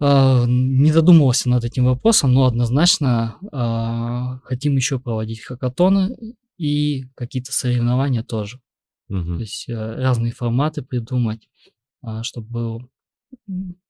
а, 0.00 0.44
не 0.46 0.92
задумывался 0.92 1.48
над 1.48 1.64
этим 1.64 1.84
вопросом, 1.84 2.32
но 2.32 2.46
однозначно 2.46 3.38
а, 3.52 4.38
хотим 4.44 4.76
еще 4.76 4.98
проводить 4.98 5.42
хакатоны 5.42 6.16
и 6.56 7.04
какие-то 7.14 7.52
соревнования 7.52 8.22
тоже. 8.22 8.60
То 9.08 9.14
Мгм. 9.14 9.38
есть 9.38 9.68
э, 9.68 9.74
разные 9.74 10.32
форматы 10.32 10.82
придумать, 10.82 11.48
а, 12.02 12.22
чтобы 12.22 12.48
был- 12.50 12.90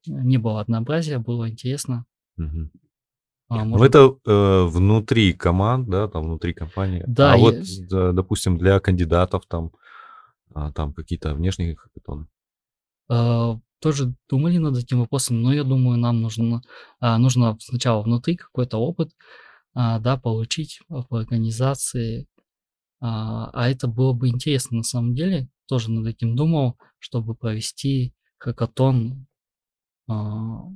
не 0.07 0.39
было 0.39 0.61
однообразия, 0.61 1.19
было 1.19 1.49
интересно. 1.51 2.05
Мгм. 2.37 2.71
А, 3.49 3.65
Ну, 3.65 3.71
можно- 3.71 3.85
это 3.87 4.17
э, 4.27 4.65
внутри 4.67 5.33
команд, 5.33 5.89
да, 5.89 6.07
там 6.07 6.25
внутри 6.25 6.53
компании. 6.55 7.03
Да, 7.07 7.33
а 7.33 7.37
и- 7.37 7.41
вот, 7.41 7.55
да, 7.91 8.13
допустим, 8.13 8.59
для 8.59 8.79
кандидатов 8.79 9.45
там, 9.49 9.73
а, 10.55 10.71
там 10.73 10.93
какие-то 10.93 11.35
внешние 11.35 11.75
хакатоны. 11.75 12.27
А, 13.09 13.59
тоже 13.81 14.15
думали 14.29 14.59
над 14.59 14.77
этим 14.77 15.01
вопросом, 15.01 15.43
но 15.43 15.53
я 15.53 15.65
думаю, 15.65 15.99
нам 15.99 16.21
нужно, 16.21 16.63
а, 17.01 17.19
нужно 17.19 17.57
сначала 17.61 18.03
внутри 18.03 18.37
какой-то 18.37 18.79
опыт, 18.79 19.11
а, 19.75 19.99
да, 19.99 20.17
получить 20.17 20.81
в 20.89 21.13
организации. 21.15 22.27
А, 23.01 23.51
а 23.53 23.69
это 23.69 23.87
было 23.87 24.13
бы 24.13 24.29
интересно 24.29 24.79
на 24.79 24.83
самом 24.83 25.15
деле. 25.15 25.49
Тоже 25.67 25.91
над 25.91 26.07
этим 26.07 26.35
думал, 26.37 26.79
чтобы 26.99 27.35
провести 27.35 28.15
хакатон 28.39 29.27
а, 30.09 30.69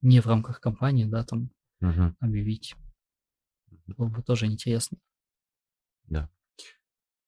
не 0.00 0.20
в 0.20 0.26
рамках 0.26 0.60
компании, 0.60 1.04
да, 1.04 1.24
там 1.24 1.50
Мгм. 1.80 2.16
объявить. 2.20 2.74
Было 3.86 4.08
бы 4.08 4.22
тоже 4.22 4.46
интересно. 4.46 4.98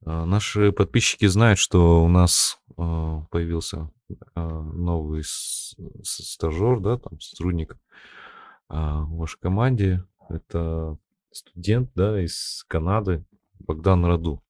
А, 0.04 0.24
Наши 0.24 0.72
подписчики 0.72 1.26
знают, 1.26 1.58
что 1.58 2.02
у 2.02 2.08
нас 2.08 2.58
а, 2.76 3.22
появился 3.30 3.90
а, 4.34 4.48
новый 4.48 5.22
стажер, 5.24 6.80
да, 6.80 6.98
там 6.98 7.20
сотрудник 7.20 7.76
в 8.68 9.16
вашей 9.16 9.40
команде. 9.40 10.04
Это 10.28 10.96
студент, 11.32 11.90
да, 11.96 12.22
из 12.22 12.64
Канады, 12.68 13.24
Богдан 13.60 14.04
Раду, 14.04 14.42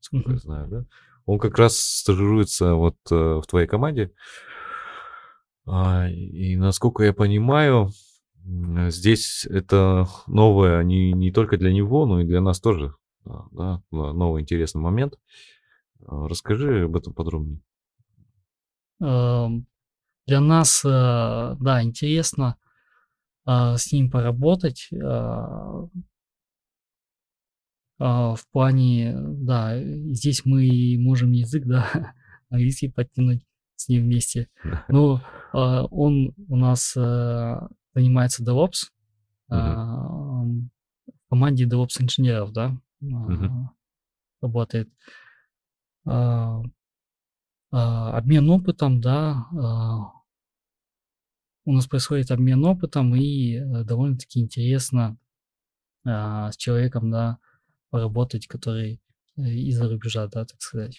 сколько 0.00 0.30
я 0.30 0.36
Мгм. 0.36 0.38
знаю, 0.40 0.68
да. 0.68 0.84
Он 1.26 1.38
как 1.38 1.58
раз 1.58 1.76
стажируется 1.78 2.74
вот 2.74 2.96
э, 3.10 3.14
в 3.14 3.44
твоей 3.46 3.66
команде. 3.68 4.12
А, 5.66 6.08
И 6.08 6.56
насколько 6.56 7.04
я 7.04 7.12
понимаю, 7.12 7.90
здесь 8.88 9.44
это 9.48 10.08
новое 10.26 10.82
не, 10.82 11.12
не 11.12 11.30
только 11.30 11.56
для 11.56 11.72
него, 11.72 12.06
но 12.06 12.20
и 12.20 12.24
для 12.24 12.40
нас 12.40 12.60
тоже. 12.60 12.94
а, 13.24 13.46
Да, 13.52 13.82
новый 13.90 14.42
интересный 14.42 14.80
момент. 14.80 15.18
А, 16.06 16.28
Расскажи 16.28 16.84
об 16.84 16.96
этом 16.96 17.14
подробнее. 17.14 17.60
Ам, 19.00 19.66
Для 20.26 20.40
нас, 20.40 20.84
э, 20.84 20.88
да, 21.60 21.82
интересно 21.82 22.56
а, 23.46 23.76
с 23.78 23.92
ним 23.92 24.10
поработать. 24.10 24.88
А, 28.04 28.34
В 28.34 28.48
плане, 28.48 29.14
да, 29.16 29.76
э, 29.76 29.84
здесь 30.10 30.44
мы 30.44 30.96
можем 30.98 31.30
язык, 31.30 31.64
да, 31.64 32.14
английский 32.50 32.88
подтянуть 32.88 33.46
с 33.76 33.88
ним 33.88 34.02
вместе. 34.02 34.48
Ну, 34.88 35.20
а, 35.52 35.84
он 35.84 36.34
у 36.48 36.56
нас 36.56 36.96
а, 36.96 37.68
занимается 37.94 38.42
DevOps, 38.42 38.90
а, 39.50 40.42
в 40.42 41.28
команде 41.30 41.64
DevOps 41.64 42.02
инженеров, 42.02 42.52
да, 42.52 42.76
работает. 44.40 44.90
Обмен 47.70 48.50
опытом, 48.50 49.00
да, 49.00 49.46
у 51.64 51.72
нас 51.72 51.86
происходит 51.86 52.32
обмен 52.32 52.64
опытом, 52.64 53.14
и 53.14 53.54
э, 53.54 53.84
довольно-таки 53.84 54.40
интересно 54.40 55.16
с 56.04 56.56
человеком, 56.56 57.12
да, 57.12 57.38
поработать, 57.92 58.46
который 58.46 59.00
э, 59.36 59.42
из-за 59.42 59.88
рубежа, 59.88 60.26
да, 60.26 60.46
так 60.46 60.60
сказать. 60.60 60.98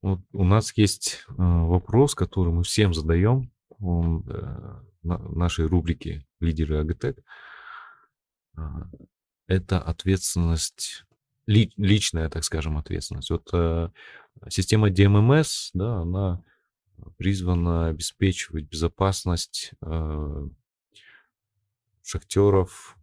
Вот 0.00 0.20
у 0.32 0.42
нас 0.42 0.74
есть 0.76 1.26
э, 1.28 1.32
вопрос, 1.36 2.14
который 2.14 2.50
мы 2.50 2.62
всем 2.62 2.94
задаем 2.94 3.52
э, 3.78 3.82
в 3.82 5.36
нашей 5.36 5.66
рубрике 5.66 6.26
«Лидеры 6.40 6.78
АГТЭК». 6.78 7.18
А, 8.56 8.90
Это 9.46 9.80
ответственность, 9.80 11.04
ли- 11.46 11.72
личная, 11.76 12.30
так 12.30 12.42
скажем, 12.42 12.78
ответственность. 12.78 13.30
Вот 13.30 13.92
система 14.48 14.90
DMMS, 14.90 15.70
да, 15.74 16.00
она 16.00 16.42
призвана 17.16 17.88
обеспечивать 17.88 18.64
безопасность 18.64 19.72
шахтеров, 22.02 22.96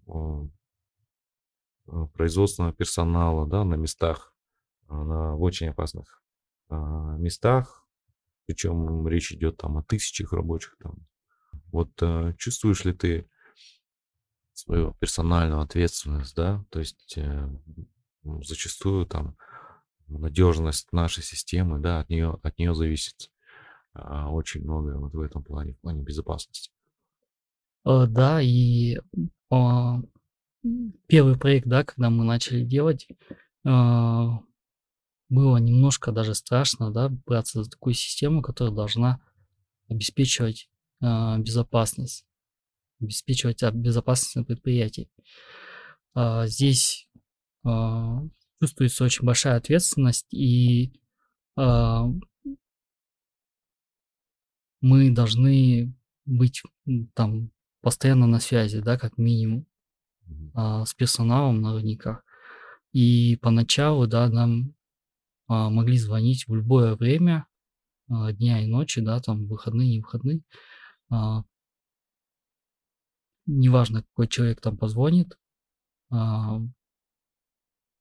производственного 2.13 2.73
персонала, 2.73 3.47
да, 3.47 3.63
на 3.63 3.75
местах, 3.75 4.33
э, 4.89 4.93
на 4.93 5.35
очень 5.35 5.69
опасных 5.69 6.21
а, 6.69 7.15
местах, 7.17 7.87
причем 8.45 9.07
речь 9.07 9.31
идет 9.31 9.57
там 9.57 9.77
о 9.77 9.83
тысячах 9.83 10.33
рабочих 10.33 10.77
там. 10.81 11.07
Вот 11.71 11.91
э, 12.01 12.33
чувствуешь 12.37 12.85
ли 12.85 12.93
ты 12.93 13.29
свою 14.53 14.93
персональную 14.93 15.61
ответственность, 15.61 16.35
да, 16.35 16.63
то 16.69 16.79
есть 16.79 17.17
э, 17.17 17.21
м, 18.23 18.43
зачастую 18.43 19.05
там 19.05 19.37
надежность 20.07 20.91
нашей 20.93 21.23
системы, 21.23 21.79
да, 21.79 21.99
от 21.99 22.09
нее, 22.09 22.39
от 22.41 22.57
нее 22.57 22.73
зависит 22.73 23.31
а, 23.93 24.29
очень 24.29 24.61
многое 24.61 24.97
вот 24.97 25.13
в 25.13 25.21
этом 25.21 25.43
плане, 25.43 25.73
в 25.73 25.79
плане 25.79 26.03
безопасности. 26.03 26.71
Э, 27.85 28.05
Да, 28.07 28.41
и 28.41 28.97
а, 29.49 30.01
первый 31.07 31.37
проект, 31.37 31.67
да, 31.67 31.83
когда 31.83 32.09
мы 32.09 32.23
начали 32.23 32.63
делать, 32.63 33.07
а, 33.65 34.39
было 35.29 35.57
немножко 35.57 36.11
даже 36.11 36.35
страшно, 36.35 36.91
да, 36.91 37.09
браться 37.09 37.63
за 37.63 37.69
такую 37.69 37.93
систему, 37.93 38.41
которая 38.41 38.73
должна 38.73 39.21
обеспечивать 39.87 40.69
а, 41.01 41.37
безопасность, 41.37 42.25
обеспечивать 42.99 43.63
а, 43.63 43.71
безопасность 43.71 44.35
на 44.35 44.43
предприятии. 44.43 45.09
Здесь 46.45 47.09
чувствуется 48.61 49.03
очень 49.03 49.25
большая 49.25 49.57
ответственность, 49.57 50.33
и 50.33 50.97
мы 51.57 52.21
должны 54.81 55.93
быть 56.23 56.63
там 57.15 57.51
постоянно 57.81 58.27
на 58.27 58.39
связи, 58.39 58.79
да, 58.79 58.97
как 58.97 59.17
минимум. 59.17 59.67
А, 60.53 60.85
с 60.85 60.93
персоналом 60.93 61.61
на 61.61 61.73
рудниках. 61.73 62.23
И 62.91 63.37
поначалу, 63.41 64.07
да, 64.07 64.29
нам 64.29 64.73
а, 65.47 65.69
могли 65.69 65.97
звонить 65.97 66.47
в 66.47 66.55
любое 66.55 66.95
время 66.95 67.45
а, 68.09 68.31
дня 68.31 68.61
и 68.61 68.67
ночи, 68.67 69.01
да, 69.01 69.19
там 69.19 69.47
выходные, 69.47 69.89
не 69.89 69.99
выходные. 70.01 70.41
А, 71.09 71.43
неважно, 73.45 74.03
какой 74.03 74.27
человек 74.27 74.61
там 74.61 74.77
позвонит, 74.77 75.37
а, 76.09 76.61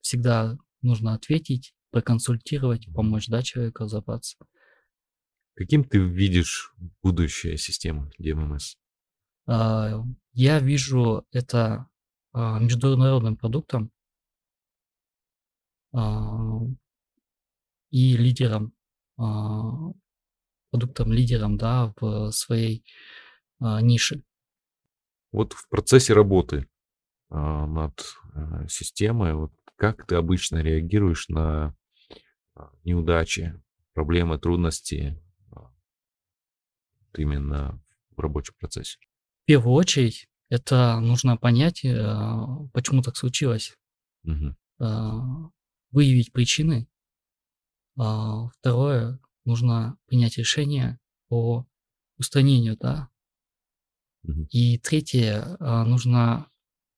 всегда 0.01 0.59
нужно 0.83 1.15
ответить, 1.15 1.75
проконсультировать, 1.91 2.93
помочь, 2.93 3.29
да, 3.29 3.43
человеку 3.43 3.85
разобраться. 3.85 4.37
Каким 5.55 5.85
ты 5.85 5.99
видишь 5.99 6.75
будущее 7.03 7.57
системы 7.57 8.11
DMMS? 8.21 8.77
А, 9.47 10.03
Я 10.33 10.59
вижу 10.59 11.27
это 11.31 11.89
а, 12.35 12.59
международным 12.59 13.37
продуктом 13.37 13.92
а, 15.92 16.59
и 17.90 18.16
лидером, 18.16 18.73
а, 19.16 19.92
продуктом 20.70 21.12
лидером, 21.12 21.57
да, 21.57 21.94
в 22.01 22.33
своей 22.33 22.85
а, 23.61 23.81
нише. 23.81 24.25
Вот 25.31 25.53
в 25.53 25.68
процессе 25.68 26.12
работы 26.12 26.68
а, 27.31 27.66
над 27.66 28.05
а, 28.35 28.66
системой, 28.66 29.35
вот 29.35 29.53
как 29.77 30.05
ты 30.05 30.16
обычно 30.16 30.57
реагируешь 30.57 31.29
на 31.29 31.77
неудачи, 32.85 33.61
проблемы, 33.92 34.38
трудности 34.38 35.20
именно 37.16 37.81
в 38.11 38.20
рабочем 38.20 38.55
процессе? 38.59 38.99
В 39.42 39.47
первую 39.47 39.75
очередь, 39.75 40.29
это 40.55 41.01
нужно 41.01 41.37
понять, 41.37 41.85
а, 41.85 42.67
почему 42.73 43.03
так 43.03 43.17
случилось, 43.17 43.77
а, 44.79 45.51
выявить 45.90 46.33
причины. 46.33 46.88
А, 47.99 48.49
Второе, 48.49 49.19
нужно 49.45 49.99
принять 50.07 50.38
решение 50.38 50.99
по 51.29 51.67
устранению, 52.19 52.77
да, 52.77 53.09
Мгм. 54.23 54.49
И 54.51 54.79
третье, 54.79 55.59
нужно 55.61 56.49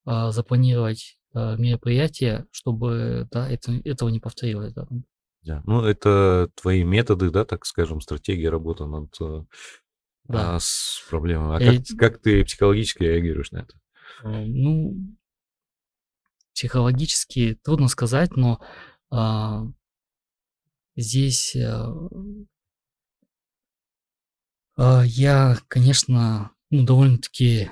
запланировать 0.04 1.18
мероприятие, 1.34 2.46
чтобы 2.52 3.26
да, 3.32 3.50
это, 3.50 3.72
этого 3.84 4.10
не 4.10 4.20
повторилось. 4.20 4.72
Да. 4.74 4.86
Да. 5.46 5.62
Ну, 5.64 5.82
это 5.84 6.50
твои 6.56 6.82
методы, 6.82 7.30
да, 7.30 7.44
так 7.44 7.66
скажем, 7.66 8.00
стратегия 8.00 8.50
работы 8.50 8.84
над 8.84 9.14
э, 9.20 9.44
Да. 10.28 10.56
а, 10.56 10.60
с 10.60 11.02
проблемой. 11.08 11.56
А 11.56 11.60
Я- 11.62 11.76
как, 11.76 11.84
как 11.98 12.22
ты 12.22 12.44
психологически 12.44 13.02
реагируешь 13.04 13.50
на 13.52 13.58
это? 13.58 13.74
А, 14.24 14.28
Ну, 14.44 14.96
психологически 16.54 17.58
трудно 17.62 17.88
сказать, 17.88 18.36
но 18.36 18.60
а, 19.10 19.66
здесь 20.96 21.54
а, 21.56 21.92
а, 24.76 25.02
я, 25.04 25.56
конечно, 25.68 26.50
ну, 26.70 26.84
довольно-таки 26.84 27.70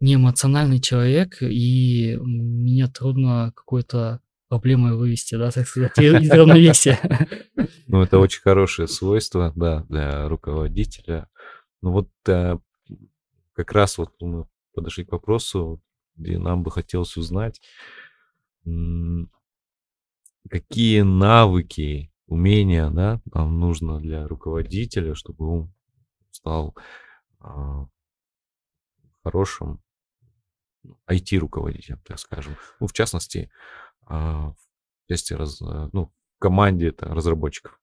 неэмоциональный 0.00 0.80
человек, 0.80 1.38
и 1.40 2.16
меня 2.20 2.88
трудно 2.88 3.52
какой-то 3.56 4.20
проблемой 4.48 4.94
вывести, 4.94 5.34
да, 5.36 5.50
так 5.50 5.66
сказать, 5.66 5.98
из 5.98 6.30
равновесия. 6.30 6.98
Ну, 7.86 8.02
это 8.02 8.18
очень 8.18 8.42
хорошее 8.42 8.88
свойство, 8.88 9.52
да, 9.56 9.84
для 9.88 10.28
руководителя. 10.28 11.28
Ну, 11.86 11.92
вот 11.92 12.10
э, 12.26 12.58
как 13.52 13.70
раз 13.70 13.96
вот 13.96 14.12
мы 14.20 14.48
подошли 14.74 15.04
к 15.04 15.12
вопросу, 15.12 15.80
где 16.16 16.36
нам 16.36 16.64
бы 16.64 16.72
хотелось 16.72 17.16
узнать, 17.16 17.60
какие 20.50 21.02
навыки, 21.02 22.12
умения, 22.26 22.90
да, 22.90 23.22
нам 23.32 23.60
нужно 23.60 24.00
для 24.00 24.26
руководителя, 24.26 25.14
чтобы 25.14 25.46
он 25.46 25.74
стал 26.32 26.74
а, 27.38 27.86
хорошим 29.22 29.80
IT-руководителем, 31.08 32.00
так 32.04 32.18
скажем. 32.18 32.56
Ну, 32.80 32.88
в 32.88 32.92
частности, 32.92 33.48
а, 34.06 34.50
в 34.50 35.08
части 35.08 35.34
раз- 35.34 35.62
э, 35.62 35.88
ну, 35.92 36.12
команде 36.40 36.88
это 36.88 37.06
разработчиков. 37.06 37.80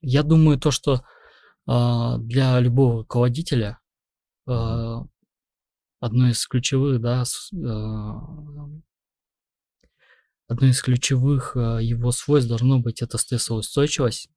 Я 0.00 0.22
думаю, 0.22 0.58
то, 0.58 0.70
что 0.70 1.04
для 1.66 2.60
любого 2.60 2.98
руководителя 2.98 3.80
а, 4.46 5.06
одно 6.00 6.28
из 6.30 6.46
ключевых, 6.46 7.00
да, 7.00 7.24
а, 7.54 8.68
одно 10.48 10.66
из 10.66 10.82
ключевых 10.82 11.56
а, 11.56 11.78
его 11.78 12.10
свойств 12.12 12.48
должно 12.48 12.80
быть 12.80 13.00
это 13.02 13.16
стрессоустойчивость 13.18 14.28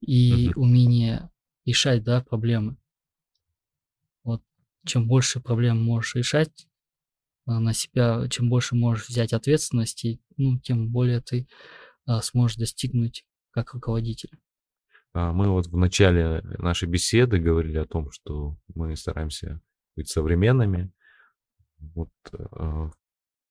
и 0.00 0.52
Мгм. 0.52 0.52
умение 0.56 1.30
решать, 1.64 2.04
да, 2.04 2.20
проблемы. 2.22 2.76
Вот 4.22 4.42
чем 4.84 5.06
больше 5.08 5.40
проблем 5.40 5.82
можешь 5.82 6.14
решать 6.14 6.66
а, 7.46 7.60
на 7.60 7.74
себя, 7.74 8.28
чем 8.30 8.48
больше 8.50 8.74
можешь 8.76 9.08
взять 9.08 9.32
ответственности, 9.32 10.20
ну, 10.36 10.58
тем 10.60 10.90
более 10.90 11.20
ты 11.20 11.48
а, 12.06 12.22
сможешь 12.22 12.56
достигнуть 12.58 13.26
как 13.52 13.74
руководитель. 13.74 14.38
А, 15.14 15.32
Мы 15.32 15.48
вот 15.48 15.68
в 15.68 15.76
начале 15.76 16.42
нашей 16.58 16.88
беседы 16.88 17.38
говорили 17.38 17.78
о 17.78 17.86
том, 17.86 18.10
что 18.10 18.58
мы 18.74 18.96
стараемся 18.96 19.60
быть 19.96 20.08
современными. 20.08 20.92
Вот 21.78 22.10
э, 22.32 22.90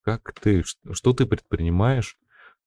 как 0.02 0.34
ты, 0.42 0.64
что 0.64 1.14
ты 1.14 1.26
предпринимаешь 1.26 2.18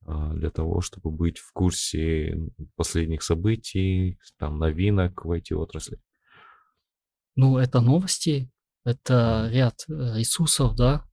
а, 0.07 0.33
для 0.33 0.51
того, 0.51 0.81
чтобы 0.81 1.11
быть 1.11 1.39
в 1.39 1.53
курсе 1.53 2.39
последних 2.75 3.23
событий, 3.23 4.19
там, 4.39 4.59
новинок 4.59 5.27
в 5.27 5.31
IT-отрасли? 5.31 6.01
Ну, 7.35 7.59
это 7.59 7.83
новости, 7.83 8.51
это 8.85 9.51
ряд 9.53 9.85
э, 9.89 10.19
ресурсов, 10.19 10.75
да, 10.75 11.07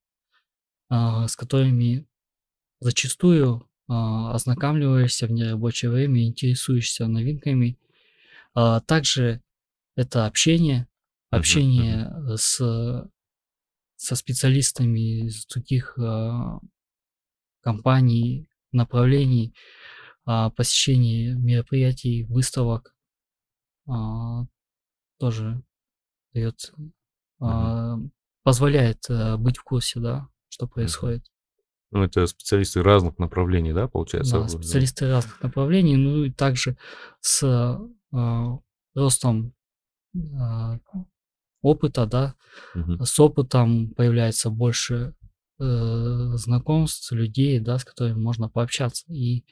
а, 0.89 1.27
с 1.27 1.35
которыми 1.35 2.07
зачастую 2.79 3.55
а, 3.57 3.72
ознакомливаешься 3.87 5.27
в 5.27 5.31
нерабочее 5.31 5.91
время, 5.91 6.25
интересуешься 6.25 7.07
новинками. 7.07 7.77
А, 8.53 8.79
также 8.81 9.41
это 9.95 10.25
общение, 10.25 10.87
общение 11.29 12.37
с, 12.37 13.09
со 13.95 14.15
специалистами 14.15 15.25
из 15.25 15.45
других 15.47 15.97
а, 15.97 16.59
компаний, 17.61 18.49
направлений, 18.71 19.53
а, 20.25 20.49
посещение 20.49 21.35
мероприятий, 21.35 22.23
выставок 22.23 22.95
а, 23.87 24.45
тоже 25.19 25.61
дает, 26.33 26.73
а, 27.39 27.97
позволяет 28.43 29.03
а, 29.09 29.37
быть 29.37 29.57
в 29.57 29.63
курсе, 29.63 29.99
да, 29.99 30.27
что 30.49 30.67
происходит. 30.67 31.25
Ну, 31.93 32.03
это 32.03 32.25
специалисты 32.25 32.81
разных 32.81 33.19
направлений, 33.19 33.71
да, 33.71 33.87
получается? 33.87 34.39
Да, 34.39 34.47
специалисты 34.47 35.07
разных 35.07 35.41
направлений, 35.43 35.95
ну 35.95 36.23
и 36.23 36.31
также 36.31 36.75
с 37.21 37.43
а, 38.11 38.59
ростом 38.95 39.53
а, 40.39 40.79
опыта, 41.61 42.07
да, 42.07 42.35
Мгм. 42.73 43.05
с 43.05 43.19
опытом 43.19 43.89
появляется 43.91 44.49
больше 44.49 45.13
э, 45.59 46.31
знакомств, 46.35 47.11
людей, 47.11 47.59
да, 47.59 47.77
с 47.77 47.85
которыми 47.85 48.19
можно 48.19 48.49
пообщаться. 48.49 49.05
И 49.13 49.45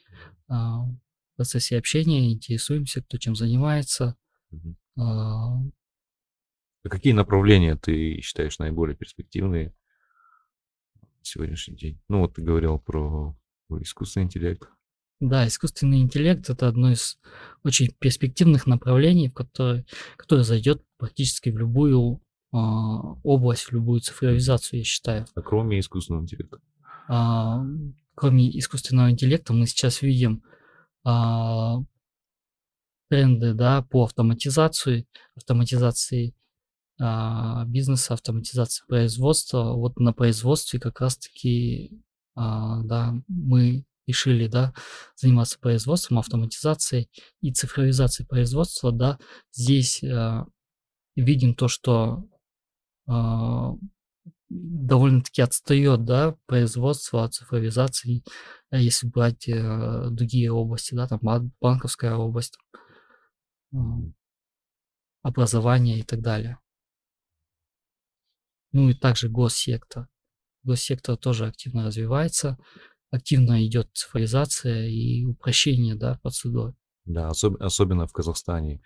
а, 0.47 0.81
в 0.81 0.97
процессе 1.37 1.77
общения 1.77 2.33
интересуемся, 2.33 3.03
кто 3.03 3.17
чем 3.19 3.35
занимается. 3.35 4.15
Мгм. 4.49 4.77
а, 4.97 5.59
А 6.83 6.89
Какие 6.89 7.13
направления 7.13 7.75
ты 7.75 8.19
считаешь 8.21 8.57
наиболее 8.57 8.95
перспективные 8.97 9.75
сегодняшний 11.23 11.75
день? 11.75 12.01
Ну, 12.09 12.19
вот 12.19 12.35
ты 12.35 12.41
говорил 12.41 12.79
про 12.79 13.35
искусственный 13.69 14.25
интеллект. 14.25 14.69
Да, 15.19 15.47
искусственный 15.47 16.01
интеллект 16.01 16.49
это 16.49 16.67
одно 16.67 16.91
из 16.91 17.19
очень 17.63 17.93
перспективных 17.99 18.65
направлений, 18.65 19.29
в 19.29 19.33
которое, 19.33 19.85
которое 20.17 20.43
зайдет 20.43 20.83
практически 20.97 21.49
в 21.49 21.57
любую 21.57 22.21
а, 22.51 23.13
область, 23.23 23.65
в 23.65 23.71
любую 23.71 24.01
цифровизацию, 24.01 24.79
я 24.79 24.83
считаю. 24.83 25.25
А 25.35 25.41
кроме 25.41 25.79
искусственного 25.79 26.23
интеллекта? 26.23 26.59
А, 27.07 27.63
кроме 28.15 28.57
искусственного 28.57 29.11
интеллекта, 29.11 29.53
мы 29.53 29.67
сейчас 29.67 30.01
видим 30.01 30.43
а, 31.03 31.77
тренды 33.09 33.53
да, 33.53 33.83
по 33.83 34.03
автоматизации, 34.05 35.05
автоматизации 35.35 36.33
бизнеса, 36.97 38.13
автоматизации 38.13 38.83
производства. 38.87 39.73
Вот 39.73 39.99
на 39.99 40.13
производстве 40.13 40.79
как 40.79 41.01
раз-таки 41.01 42.01
а, 42.35 42.81
да, 42.83 43.15
мы 43.27 43.85
решили 44.07 44.47
да, 44.47 44.73
заниматься 45.15 45.59
производством, 45.59 46.19
автоматизацией 46.19 47.09
и 47.41 47.51
цифровизацией 47.51 48.27
производства. 48.27 48.91
Да. 48.91 49.19
Здесь 49.51 50.03
а, 50.03 50.45
видим 51.15 51.55
то, 51.55 51.67
что 51.67 52.25
а, 53.07 53.73
довольно-таки 54.49 55.41
отстает, 55.41 56.05
да, 56.05 56.35
производство 56.45 57.23
от 57.23 57.33
цифровизации, 57.33 58.23
а 58.69 58.77
если 58.77 59.07
брать 59.07 59.47
э, 59.47 60.09
другие 60.11 60.51
области, 60.51 60.93
да, 60.93 61.07
там 61.07 61.19
бан- 61.21 61.51
банковская 61.61 62.15
область, 62.15 62.57
образование 65.23 65.99
и 65.99 66.03
так 66.03 66.19
далее. 66.19 66.60
Ну 68.71 68.89
и 68.89 68.93
также 68.93 69.29
госсектор. 69.29 70.07
Госсектор 70.63 71.17
тоже 71.17 71.47
активно 71.47 71.85
развивается, 71.85 72.57
активно 73.09 73.65
идет 73.65 73.89
цифровизация 73.93 74.87
и 74.87 75.25
упрощение, 75.25 75.95
да, 75.95 76.19
процедур. 76.21 76.73
Да, 77.05 77.29
особ- 77.29 77.57
особенно 77.59 78.07
в 78.07 78.13
Казахстане. 78.13 78.81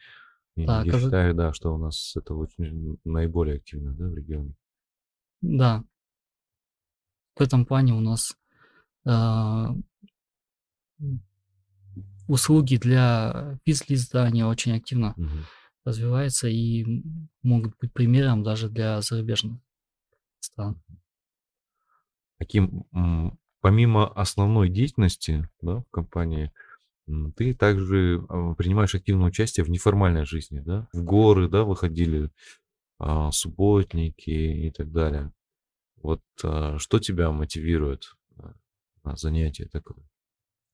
И 0.55 0.65
Да, 0.65 0.81
я 0.83 0.91
Казах- 0.91 1.03
считаю, 1.09 1.33
да, 1.35 1.53
что 1.53 1.73
у 1.75 1.77
нас 1.77 2.15
это 2.15 2.33
очень 2.33 2.97
наиболее 3.03 3.57
активно, 3.57 3.93
да, 3.93 4.07
в 4.07 4.15
регионе. 4.15 4.55
Да. 5.41 5.83
В 7.35 7.41
этом 7.41 7.65
плане 7.65 7.93
у 7.93 7.99
нас 7.99 8.35
м, 9.05 9.83
услуги 12.27 12.77
для 12.77 13.59
физлиздания 13.65 14.45
очень 14.45 14.75
активно 14.75 15.13
Мгм. 15.17 15.45
развиваются 15.83 16.47
и 16.47 17.03
могут 17.43 17.77
быть 17.79 17.93
примером 17.93 18.41
даже 18.43 18.69
для 18.69 19.01
зарубежных 19.01 19.59
стран. 20.45 20.81
Каким, 22.39 22.85
м, 22.93 23.37
помимо 23.61 24.07
основной 24.07 24.69
деятельности, 24.69 25.49
да, 25.61 25.77
в 25.81 25.85
компании, 25.91 26.51
ты 27.35 27.53
также 27.53 28.25
а, 28.29 28.53
принимаешь 28.55 28.95
активное 28.95 29.27
участие 29.27 29.65
в 29.65 29.69
неформальной 29.69 30.25
жизни, 30.25 30.59
да? 30.59 30.87
В 30.93 31.03
горы, 31.03 31.49
да, 31.49 31.63
выходили, 31.63 32.31
а, 32.99 33.31
субботники 33.31 34.29
и 34.31 34.71
так 34.71 34.91
далее. 34.91 35.31
Вот 35.97 36.21
а, 36.43 36.77
что 36.79 36.99
тебя 36.99 37.31
мотивирует 37.31 38.15
а, 38.37 38.53
на 39.03 39.15
занятие 39.17 39.65
такой 39.67 39.97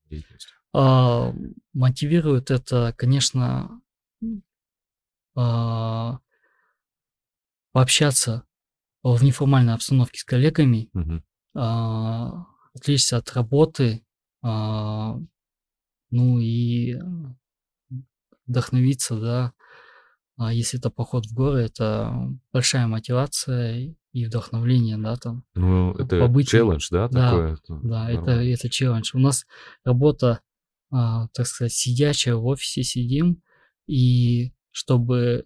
деятельностью? 0.06 0.58
А, 0.74 1.34
мотивирует 1.74 2.52
это, 2.52 2.94
конечно, 2.98 3.82
а, 5.36 6.20
пообщаться 7.72 8.44
в 9.04 9.24
неформальной 9.24 9.74
обстановке 9.74 10.20
с 10.20 10.24
коллегами, 10.24 10.90
Мгм. 10.94 11.24
а, 11.56 12.46
отвлечься 12.74 13.18
от 13.18 13.32
работы, 13.34 14.06
а, 14.42 15.18
ну 16.12 16.40
и 16.40 17.00
вдохновиться, 18.46 19.20
да. 19.20 19.54
А 20.38 20.54
если 20.54 20.80
это 20.80 20.90
поход 20.90 21.26
в 21.26 21.34
горы, 21.34 21.62
это 21.62 22.14
большая 22.52 22.88
мотивация 22.88 23.96
и 24.12 24.26
вдохновление, 24.26 24.98
да, 24.98 25.16
там. 25.16 25.46
Ну, 25.56 25.94
это 25.94 26.20
побыть 26.20 26.50
челлендж, 26.50 26.88
да, 26.92 27.08
да, 27.08 27.30
такое? 27.32 27.58
Да, 27.84 28.10
это, 28.10 28.22
нормально. 28.22 28.54
это 28.54 28.70
челлендж. 28.70 29.12
У 29.14 29.20
нас 29.20 29.46
работа, 29.84 30.42
а, 30.92 31.28
так 31.30 31.48
сказать, 31.48 31.74
сидячая, 31.74 32.36
в 32.36 32.46
офисе 32.46 32.84
сидим, 32.84 33.42
и 33.88 34.54
чтобы 34.72 35.44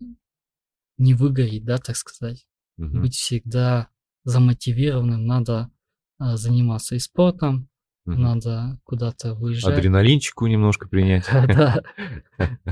не 0.97 1.14
выгореть, 1.14 1.66
да, 1.66 1.78
так 1.78 1.95
сказать, 1.95 2.47
Мгм. 2.78 3.02
быть 3.02 3.16
всегда 3.16 3.90
замотивированным, 4.24 5.26
надо 5.26 5.70
а, 6.18 6.38
заниматься 6.38 6.96
и 6.96 7.00
спортом, 7.00 7.70
Мгм. 8.06 8.22
надо 8.22 8.80
куда-то 8.84 9.34
выезжать. 9.34 9.78
Адреналинчику 9.78 10.48
немножко 10.48 10.88
принять. 10.88 11.26
Да, 11.58 11.84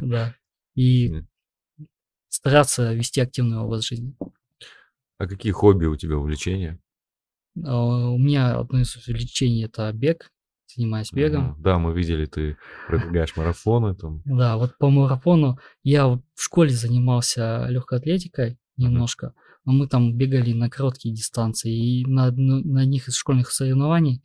да. 0.01 0.35
И 0.75 1.23
стараться 2.29 2.93
вести 2.93 3.21
активный 3.21 3.57
образ 3.57 3.85
жизни. 3.85 4.15
А 5.17 5.27
какие 5.27 5.51
хобби 5.51 5.85
у 5.85 5.95
тебя, 5.95 6.17
увлечения? 6.17 6.79
А, 7.63 8.09
У 8.09 8.17
меня 8.17 8.57
одно 8.59 8.81
из 8.81 8.95
увлечений 8.95 9.65
это 9.65 9.91
бег, 9.93 10.31
занимаюсь 10.75 11.11
бегом. 11.13 11.55
Да, 11.61 11.77
мы 11.79 11.93
видели, 11.93 12.25
ты 12.25 12.57
пробегаешь 12.87 13.35
марафоны 13.35 13.95
там. 13.95 14.21
Да, 14.25 14.57
вот 14.57 14.77
по 14.77 14.89
марафону 14.89 15.59
я 15.83 16.07
в 16.07 16.21
школе 16.35 16.71
занимался 16.71 17.67
легкой 17.67 17.99
атлетикой 17.99 18.57
немножко, 18.77 19.33
но 19.65 19.73
мы 19.73 19.87
там 19.87 20.15
бегали 20.17 20.53
на 20.53 20.69
короткие 20.69 21.13
дистанции, 21.15 22.01
и 22.01 22.05
на, 22.05 22.31
на 22.31 22.81
одних 22.81 23.07
из 23.07 23.15
школьных 23.15 23.51
соревнований, 23.51 24.23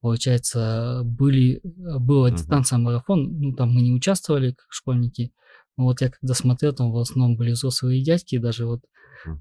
получается, 0.00 1.02
были, 1.04 1.60
была 1.64 2.30
дистанция 2.30 2.78
марафон, 2.78 3.38
ну 3.40 3.54
там 3.54 3.72
мы 3.74 3.82
не 3.82 3.92
участвовали 3.92 4.52
как 4.52 4.66
школьники, 4.70 5.32
но 5.76 5.84
вот 5.84 6.00
я 6.00 6.10
когда 6.10 6.34
смотрел, 6.34 6.74
там 6.74 6.92
в 6.92 6.98
основном 6.98 7.36
были 7.36 7.52
взрослые 7.52 8.02
дядьки, 8.02 8.38
даже 8.38 8.66
вот 8.66 8.82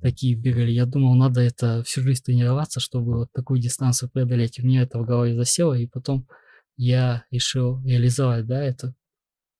такие 0.01 0.35
бегали, 0.35 0.71
я 0.71 0.85
думал, 0.85 1.15
надо 1.15 1.41
это 1.41 1.83
всю 1.83 2.01
жизнь 2.01 2.23
тренироваться, 2.23 2.79
чтобы 2.79 3.17
вот 3.17 3.31
такую 3.33 3.59
дистанцию 3.59 4.09
преодолеть, 4.09 4.59
и 4.59 4.61
мне 4.63 4.81
это 4.81 4.99
в 4.99 5.05
голове 5.05 5.35
засело, 5.35 5.73
и 5.73 5.87
потом 5.87 6.27
я 6.77 7.25
решил 7.31 7.81
реализовать, 7.83 8.45
да, 8.47 8.63
это, 8.63 8.95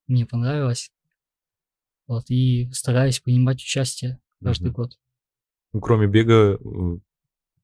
мне 0.08 0.26
понравилось, 0.26 0.92
вот, 2.08 2.26
и 2.30 2.70
стараюсь 2.72 3.20
принимать 3.20 3.58
участие 3.58 4.20
каждый 4.44 4.68
Мгм. 4.68 4.74
год. 4.74 4.98
Кроме 5.72 6.08
бега, 6.08 6.58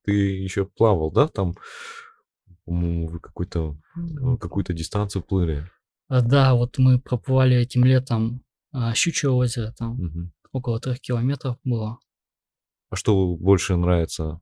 ты 0.04 0.12
еще 0.12 0.66
плавал, 0.66 1.12
да? 1.12 1.28
Там, 1.28 1.56
по-моему, 2.66 3.08
вы 3.08 3.20
э, 3.20 4.38
какую-то 4.38 4.74
дистанцию 4.74 5.24
плыли. 5.24 5.70
А, 6.08 6.22
да, 6.22 6.54
вот 6.54 6.78
мы 6.78 7.00
проплывали 7.00 7.58
этим 7.58 7.84
летом 7.84 8.42
а, 8.72 8.94
Щучье 8.94 9.30
озеро, 9.30 9.72
там 9.78 9.96
Мгм. 9.96 10.32
около 10.52 10.80
трех 10.80 11.00
километров 11.00 11.58
было. 11.64 12.00
А 12.90 12.96
что 12.96 13.36
больше 13.36 13.76
нравится 13.76 14.40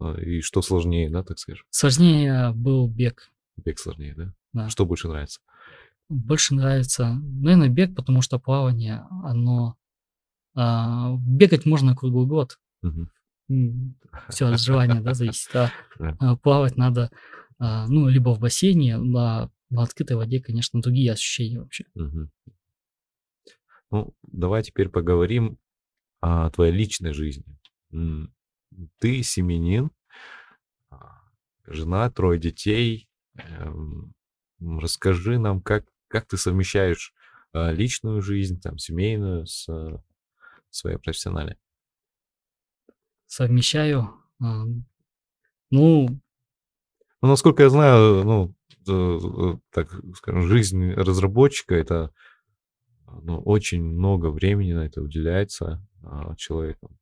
э, 0.00 0.20
и 0.22 0.40
что 0.40 0.62
сложнее, 0.62 1.10
да, 1.10 1.22
так 1.22 1.38
скажем? 1.38 1.64
Сложнее 1.70 2.52
был 2.54 2.88
бег, 2.88 3.30
Бег 3.56 3.78
сложнее, 3.78 4.14
да? 4.16 4.34
да. 4.52 4.68
Что 4.68 4.84
больше 4.86 5.08
нравится? 5.08 5.40
Больше 6.08 6.54
нравится, 6.54 7.14
наверное, 7.14 7.68
бег, 7.68 7.94
потому 7.94 8.22
что 8.22 8.38
плавание, 8.38 9.06
оно... 9.22 9.76
а, 10.54 11.14
бегать 11.18 11.66
можно 11.66 11.94
круглый 11.94 12.26
год. 12.26 12.58
Мгм. 12.82 13.10
Все 14.28 14.46
от 14.46 14.60
желания, 14.60 15.00
да, 15.00 15.14
зависит. 15.14 15.54
А, 15.56 15.72
а, 16.18 16.36
плавать 16.36 16.76
надо, 16.76 17.10
а, 17.58 17.86
ну, 17.88 18.08
либо 18.08 18.30
в 18.34 18.40
бассейне, 18.40 18.98
на, 18.98 19.50
на 19.70 19.82
открытой 19.82 20.16
воде, 20.16 20.40
конечно, 20.40 20.80
другие 20.80 21.12
ощущения 21.12 21.58
вообще. 21.58 21.84
Мгм. 21.94 22.30
Ну, 23.90 24.14
давай 24.22 24.62
теперь 24.62 24.90
поговорим 24.90 25.58
о 26.20 26.50
твоей 26.50 26.72
личной 26.72 27.14
жизни. 27.14 27.44
Ты 28.98 29.22
семьянин, 29.22 29.90
а, 30.90 31.22
жена, 31.66 32.10
трое 32.10 32.38
детей. 32.38 33.08
Эм, 33.34 34.14
Расскажи 34.60 35.38
нам, 35.38 35.62
как, 35.62 35.86
как 36.08 36.26
ты 36.26 36.36
совмещаешь 36.36 37.14
личную 37.54 38.20
жизнь, 38.22 38.60
там, 38.60 38.76
семейную 38.76 39.46
с 39.46 39.68
а, 39.68 40.02
своей 40.70 40.98
профессиональной. 40.98 41.56
Совмещаю. 43.28 44.08
а, 44.40 44.64
Ну, 45.70 46.08
Ну, 47.20 47.28
насколько 47.28 47.62
я 47.62 47.68
знаю, 47.70 48.24
ну, 48.24 48.54
э, 48.88 49.18
э, 49.54 49.58
так 49.70 49.94
скажем, 50.16 50.42
жизнь 50.42 50.92
разработчика 50.92 51.74
это 51.74 52.10
ну, 53.22 53.40
очень 53.40 53.82
много 53.84 54.30
времени 54.30 54.72
на 54.72 54.86
это 54.86 55.02
уделяется 55.02 55.86
а, 56.02 56.34
человеком. 56.36 56.98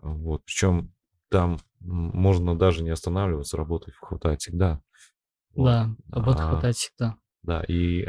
Вот. 0.00 0.44
Причем 0.44 0.92
там 1.28 1.58
можно 1.80 2.56
даже 2.56 2.82
не 2.82 2.90
останавливаться, 2.90 3.56
работать 3.56 3.94
хватает 3.94 4.40
всегда. 4.40 4.80
Вот. 5.54 5.66
да, 5.66 5.96
работы 6.10 6.42
А, 6.42 6.48
хватает 6.48 6.76
всегда. 6.76 7.16
Да, 7.42 7.62
и 7.64 8.04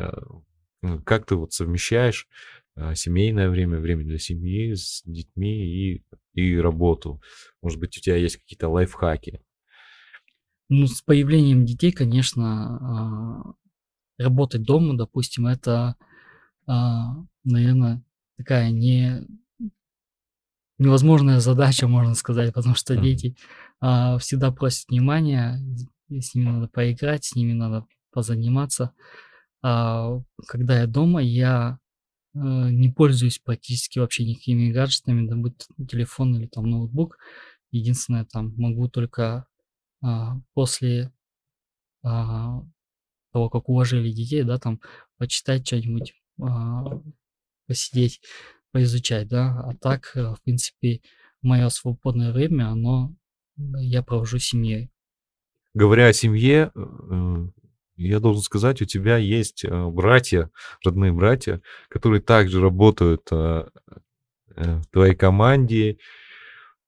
м, 0.83 1.01
как 1.03 1.25
ты 1.25 1.35
вот 1.35 1.53
совмещаешь 1.53 2.27
а, 2.75 2.95
семейное 2.95 3.49
время, 3.49 3.79
время 3.79 4.03
для 4.03 4.17
семьи 4.17 4.73
с 4.73 5.01
детьми 5.05 5.65
и, 5.65 6.03
и 6.33 6.57
работу? 6.57 7.21
Может 7.61 7.79
быть, 7.79 7.97
у 7.97 8.01
тебя 8.01 8.15
есть 8.15 8.37
какие-то 8.37 8.69
лайфхаки? 8.69 9.41
Ну, 10.69 10.87
с 10.87 11.01
появлением 11.01 11.65
детей, 11.65 11.91
конечно, 11.91 12.77
а, 12.77 13.53
работать 14.17 14.63
дома, 14.63 14.97
допустим, 14.97 15.47
это, 15.47 15.95
наверное, 17.43 18.03
такая 18.37 18.71
не 18.71 19.27
невозможная 20.81 21.39
задача, 21.39 21.87
можно 21.87 22.15
сказать, 22.15 22.53
потому 22.53 22.75
что 22.75 22.97
дети 22.97 23.35
а, 23.79 24.17
всегда 24.17 24.51
просят 24.51 24.89
внимания, 24.89 25.59
с 26.09 26.33
ними 26.33 26.49
надо 26.49 26.67
поиграть, 26.67 27.23
с 27.23 27.35
ними 27.35 27.53
надо 27.53 27.85
позаниматься. 28.11 28.91
А, 29.61 30.19
когда 30.47 30.79
я 30.79 30.87
дома, 30.87 31.21
я 31.21 31.77
э, 32.33 32.39
не 32.39 32.89
пользуюсь 32.89 33.39
практически 33.39 33.99
вообще 33.99 34.25
никакими 34.25 34.71
гаджетами, 34.71 35.27
да 35.27 35.35
будь 35.35 35.57
то 35.57 35.85
телефон 35.85 36.35
или 36.35 36.47
там 36.47 36.69
ноутбук. 36.69 37.17
Единственное, 37.71 38.25
там 38.25 38.53
могу 38.57 38.89
только 38.89 39.47
а, 40.01 40.37
после 40.53 41.13
а, 42.03 42.61
того, 43.31 43.49
как 43.49 43.69
уложили 43.69 44.11
детей, 44.11 44.43
да, 44.43 44.57
там 44.57 44.81
почитать 45.17 45.65
что-нибудь, 45.65 46.13
а, 46.41 47.01
посидеть, 47.67 48.21
поизучать, 48.71 49.27
да. 49.27 49.61
А 49.61 49.75
так, 49.79 50.11
э, 50.15 50.33
в 50.33 50.41
принципе, 50.43 51.01
мое 51.41 51.69
свободное 51.69 52.33
время, 52.33 52.69
оно 52.69 53.15
я 53.55 54.01
провожу 54.03 54.39
с 54.39 54.45
семьей. 54.45 54.89
Говоря 55.73 56.07
о 56.07 56.13
семье, 56.13 56.71
э, 56.75 57.47
я 58.07 58.19
должен 58.19 58.41
сказать, 58.41 58.81
у 58.81 58.85
тебя 58.85 59.17
есть 59.17 59.63
э, 59.65 59.85
братья, 59.87 60.49
родные 60.83 61.11
братья, 61.11 61.61
которые 61.89 62.21
также 62.21 62.61
работают 62.61 63.27
э, 63.31 63.65
э, 64.55 64.75
в 64.79 64.85
твоей 64.87 65.15
команде, 65.15 65.97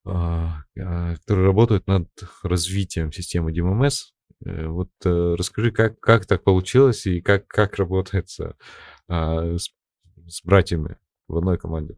а, 0.06 0.64
а, 0.78 1.14
которые 1.14 1.46
работают 1.46 1.86
над 1.86 2.08
развитием 2.42 3.10
системы 3.10 3.52
DMMS. 3.52 4.12
Вот 4.40 4.90
расскажи, 5.02 5.70
как, 5.70 5.98
как 6.00 6.26
так 6.26 6.44
получилось 6.44 7.06
и 7.06 7.22
как, 7.22 7.46
как 7.46 7.76
работается 7.76 8.56
а, 9.08 9.56
с, 9.56 9.70
с 10.28 10.44
братьями 10.44 10.98
в 11.28 11.38
одной 11.38 11.56
команде. 11.56 11.96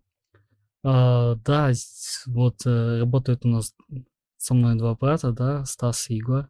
А, 0.84 1.34
да, 1.36 1.70
с- 1.72 2.22
вот 2.26 2.64
работают 2.64 3.44
у 3.44 3.48
нас 3.48 3.74
со 4.36 4.54
мной 4.54 4.76
два 4.76 4.94
брата, 4.94 5.32
да, 5.32 5.64
Стас 5.64 6.08
и 6.08 6.16
Егор. 6.16 6.48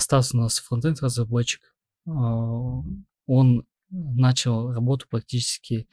Стас 0.00 0.34
у 0.34 0.38
нас 0.38 0.58
фронтенд 0.58 1.00
разработчик. 1.02 1.73
А, 2.06 2.82
Он 3.26 3.64
начал 3.90 4.72
работу 4.72 5.06
практически 5.08 5.88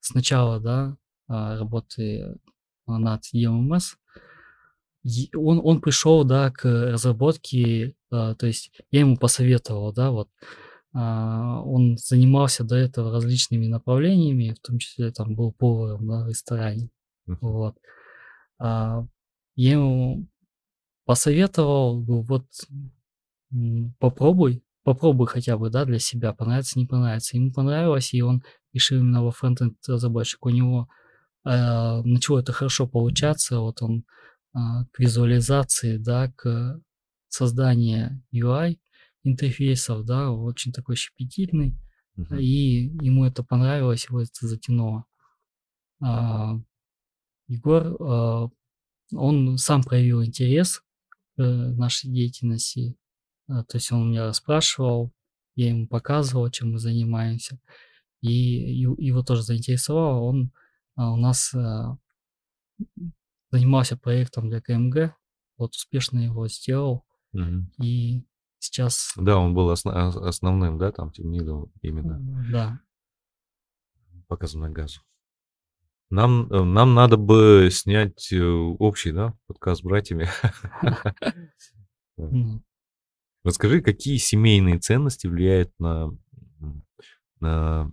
с 0.00 0.14
начала, 0.14 0.60
да, 0.60 0.96
а, 1.28 1.58
работы 1.58 2.36
над 2.86 3.22
EMMS. 3.34 3.96
И 5.04 5.30
Он, 5.34 5.60
он 5.62 5.80
пришел, 5.80 6.24
да, 6.24 6.50
к 6.50 6.64
разработке, 6.64 7.94
а, 8.10 8.34
то 8.34 8.46
есть 8.46 8.72
я 8.90 9.00
ему 9.00 9.16
посоветовал, 9.16 9.92
да, 9.92 10.10
вот. 10.10 10.28
Он 10.94 11.96
занимался 11.96 12.64
до 12.64 12.76
этого 12.76 13.12
различными 13.12 13.66
направлениями, 13.66 14.54
в 14.54 14.60
том 14.60 14.78
числе 14.78 15.10
там 15.10 15.34
был 15.34 15.50
поваром, 15.50 16.06
да, 16.06 16.24
в 16.24 16.28
ресторане. 16.28 16.90
Вот. 17.40 17.78
Я 18.60 19.06
ему 19.56 20.26
посоветовал, 21.06 22.02
вот 22.02 22.44
попробуй, 23.98 24.62
попробуй 24.84 25.26
хотя 25.26 25.56
бы, 25.56 25.70
да, 25.70 25.84
для 25.84 25.98
себя, 25.98 26.32
понравится, 26.32 26.78
не 26.78 26.86
понравится. 26.86 27.36
Ему 27.36 27.52
понравилось, 27.52 28.14
и 28.14 28.22
он 28.22 28.42
решил 28.72 29.00
именно 29.00 29.22
во 29.24 29.30
фронтенд 29.30 29.76
разработчик. 29.86 30.44
У 30.46 30.50
него 30.50 30.88
а, 31.44 32.02
начало 32.02 32.40
это 32.40 32.52
хорошо 32.52 32.86
получаться, 32.86 33.60
вот 33.60 33.82
он 33.82 34.04
а, 34.52 34.84
к 34.92 34.98
визуализации, 34.98 35.96
да, 35.98 36.32
к 36.36 36.80
созданию 37.28 38.22
UI 38.34 38.78
интерфейсов, 39.24 40.04
да, 40.04 40.30
очень 40.30 40.72
такой 40.72 40.96
щепетильный, 40.96 41.76
Мгм. 42.16 42.38
и 42.38 42.90
ему 43.02 43.24
это 43.24 43.42
понравилось, 43.42 44.06
его 44.08 44.20
это 44.20 44.46
затянуло. 44.46 45.04
А, 46.00 46.58
Егор, 47.48 47.96
а, 48.00 48.48
он 49.14 49.58
сам 49.58 49.82
проявил 49.82 50.24
интерес 50.24 50.82
к 51.36 51.42
э, 51.42 51.42
нашей 51.42 52.10
деятельности. 52.10 52.96
А, 53.52 53.64
То 53.64 53.76
есть 53.76 53.92
он 53.92 54.10
меня 54.10 54.26
расспрашивал, 54.26 55.12
я 55.54 55.68
ему 55.68 55.86
показывал, 55.86 56.50
чем 56.50 56.72
мы 56.72 56.78
занимаемся. 56.78 57.58
И 58.22 58.32
его 58.32 59.22
тоже 59.22 59.42
заинтересовало. 59.42 60.20
Он 60.20 60.52
а, 60.94 61.12
у 61.12 61.16
нас 61.16 61.52
а, 61.54 61.98
занимался 63.50 63.96
проектом 63.96 64.48
для 64.48 64.60
КМГ, 64.60 65.14
вот 65.58 65.74
успешно 65.74 66.20
его 66.20 66.48
сделал. 66.48 67.04
Мгм. 67.32 67.70
И 67.82 68.24
сейчас, 68.58 69.12
Да, 69.16 69.38
он 69.38 69.54
был 69.54 69.70
основным, 69.70 70.78
да, 70.78 70.92
там, 70.92 71.12
темнидом 71.12 71.70
именно. 71.82 72.18
да, 72.50 72.80
показано 74.28 74.70
газу. 74.70 75.00
Нам, 76.10 76.50
э, 76.52 76.62
нам 76.62 76.94
надо 76.94 77.16
бы 77.16 77.70
снять 77.72 78.32
э, 78.32 78.42
общий, 78.42 79.12
да, 79.12 79.34
подкаст 79.46 79.80
с 79.80 79.84
братьями. 79.84 80.28
Расскажи, 83.44 83.80
какие 83.80 84.18
семейные 84.18 84.78
ценности 84.78 85.26
влияют 85.26 85.72
на, 85.78 86.10
на 87.40 87.92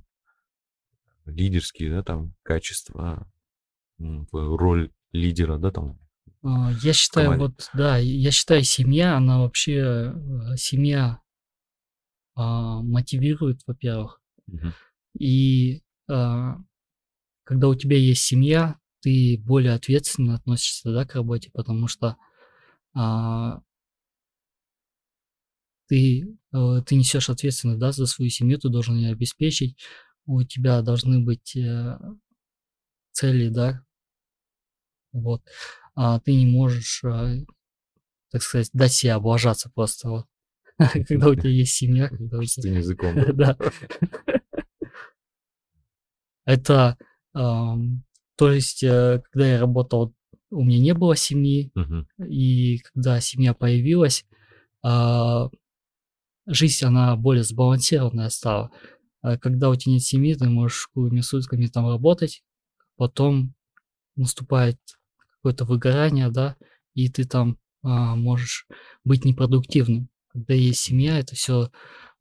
лидерские, 1.25 1.91
да, 1.91 2.03
там, 2.03 2.35
качества, 2.43 3.27
роль 4.31 4.91
лидера, 5.11 5.57
да, 5.57 5.71
там. 5.71 5.99
А, 6.43 6.71
Я 6.81 6.93
считаю, 6.93 7.37
вот, 7.37 7.69
да, 7.73 7.97
я 7.97 8.31
считаю, 8.31 8.63
семья, 8.63 9.17
она 9.17 9.39
вообще, 9.39 10.13
э, 10.13 10.55
семья 10.57 11.19
а, 12.35 12.81
мотивирует, 12.81 13.61
во-первых, 13.65 14.21
Мгм. 14.47 14.73
и 15.17 15.81
а, 16.07 16.57
когда 17.43 17.67
у 17.67 17.75
тебя 17.75 17.97
есть 17.97 18.23
семья, 18.23 18.79
ты 19.01 19.41
более 19.43 19.73
ответственно 19.73 20.35
относишься, 20.35 20.93
да, 20.93 21.05
к 21.05 21.15
работе, 21.15 21.49
потому 21.51 21.87
что 21.87 22.15
а, 22.93 23.61
ты, 25.89 26.37
э, 26.53 26.81
ты 26.85 26.95
несешь 26.95 27.29
ответственность, 27.29 27.79
да, 27.79 27.91
за 27.91 28.05
свою 28.05 28.29
семью, 28.29 28.59
ты 28.59 28.69
должен 28.69 28.95
ее 28.95 29.11
обеспечить, 29.11 29.75
у 30.25 30.43
тебя 30.43 30.81
должны 30.83 31.19
быть 31.19 31.55
э, 31.55 31.97
цели, 33.11 33.49
да, 33.49 33.83
вот, 35.11 35.41
а 35.95 36.19
ты 36.19 36.33
не 36.35 36.45
можешь, 36.45 37.03
э, 37.03 37.43
так 38.31 38.43
сказать, 38.43 38.69
дать 38.71 38.93
себе 38.93 39.13
облажаться 39.13 39.71
просто, 39.73 40.09
вот, 40.09 40.25
когда 41.07 41.29
у 41.29 41.35
тебя 41.35 41.49
есть 41.49 41.73
семья, 41.73 42.07
когда 42.09 42.37
у 42.37 42.43
тебя... 42.43 42.77
Языком. 42.77 43.15
да. 43.33 43.57
Это, 46.45 46.97
то 47.33 48.51
есть, 48.51 48.79
когда 48.79 49.47
я 49.47 49.59
работал, 49.59 50.15
у 50.49 50.63
меня 50.63 50.79
не 50.79 50.93
было 50.95 51.15
семьи, 51.15 51.71
и 52.27 52.79
когда 52.79 53.21
семья 53.21 53.53
появилась, 53.53 54.25
а, 54.81 55.49
жизнь, 56.49 56.85
она 56.85 57.15
более 57.15 57.43
сбалансированная 57.43 58.29
стала. 58.29 58.71
А 59.21 59.37
когда 59.37 59.69
у 59.69 59.75
тебя 59.75 59.93
нет 59.93 60.03
семьи, 60.03 60.33
ты 60.33 60.49
можешь 60.49 60.87
круглыми 60.93 61.21
сутками 61.21 61.67
там 61.67 61.87
работать, 61.87 62.43
потом 62.97 63.53
наступает 64.15 64.77
какое-то 65.35 65.65
выгорание, 65.65 66.29
да, 66.29 66.55
и 66.93 67.09
ты 67.09 67.25
там 67.25 67.57
а, 67.81 68.15
можешь 68.15 68.67
быть 69.03 69.25
непродуктивным. 69.25 70.09
Когда 70.31 70.53
есть 70.53 70.81
семья, 70.81 71.19
это 71.19 71.35
все 71.35 71.71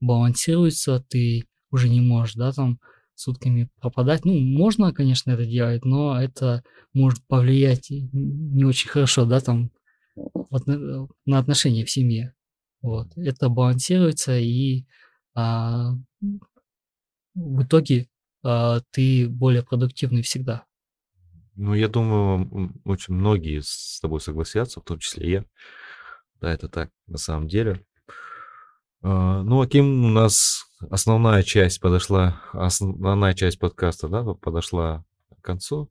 балансируется, 0.01 1.05
ты 1.09 1.47
уже 1.71 1.89
не 1.89 2.01
можешь, 2.01 2.35
да, 2.35 2.53
там 2.53 2.79
сутками 3.15 3.69
пропадать. 3.81 4.25
Ну, 4.25 4.39
можно, 4.39 4.93
конечно, 4.93 5.33
это 5.33 5.45
делать, 5.45 5.85
но 5.85 6.21
это 6.21 6.63
может 6.93 7.27
повлиять 7.27 7.89
не 7.91 8.65
очень 8.65 8.89
хорошо, 8.89 9.25
да, 9.25 9.41
там 9.41 9.73
на 11.27 11.39
отношения 11.39 11.85
в 11.85 11.91
семье. 11.91 12.35
Вот. 12.83 13.09
Это 13.17 13.49
балансируется, 13.49 14.39
и 14.39 14.85
а, 15.35 15.93
в 17.35 17.63
итоге 17.63 18.09
а, 18.43 18.81
ты 18.91 19.29
более 19.29 19.63
продуктивный 19.63 20.23
всегда. 20.23 20.65
Ну, 21.55 21.75
я 21.75 21.89
думаю, 21.89 22.73
очень 22.85 23.15
многие 23.15 23.61
с 23.61 23.99
тобой 24.01 24.21
согласятся, 24.21 24.81
в 24.81 24.85
том 24.85 24.99
числе 24.99 25.31
я. 25.31 25.45
Да, 26.41 26.53
это 26.53 26.69
так, 26.69 26.91
на 27.07 27.19
самом 27.19 27.49
деле. 27.49 27.85
А, 29.03 29.43
ну, 29.43 29.61
Аким, 29.61 30.05
у 30.05 30.09
нас 30.09 30.67
основная 30.91 31.43
часть 31.43 31.81
подошла, 31.81 32.41
основная 32.53 33.35
часть 33.35 33.59
подкаста, 33.59 34.09
да, 34.09 34.23
подошла 34.35 35.05
к 35.37 35.45
концу, 35.45 35.91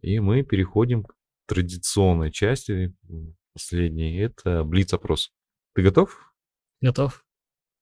и 0.00 0.20
мы 0.20 0.42
переходим 0.42 1.04
к 1.04 1.14
традиционной 1.46 2.30
части, 2.30 2.94
последней, 3.52 4.16
это 4.18 4.64
блиц-опрос. 4.64 5.32
Ты 5.74 5.82
готов? 5.82 6.34
Готов. 6.80 7.26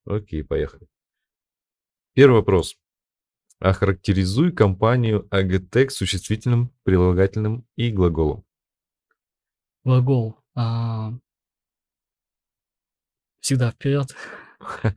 Окей, 0.07 0.43
поехали. 0.43 0.89
Первый 2.15 2.37
вопрос. 2.41 2.77
Охарактеризуй 3.59 4.53
компанию 4.53 5.29
Агтек 5.31 5.91
существительным, 5.91 6.75
прилагательным 6.85 7.69
и 7.77 7.91
глаголом. 7.91 8.45
Глагол. 9.85 10.39
А... 10.55 11.13
Всегда 13.41 13.71
вперед. 13.73 14.09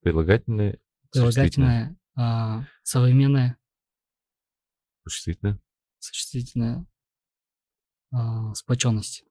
Прилагательное. 0.00 0.80
Прилагательное. 1.10 1.96
А, 2.16 2.64
современное. 2.82 3.56
Существительное. 5.04 5.60
Существительное. 5.98 6.86
А, 8.10 8.52
сплоченность. 8.54 9.24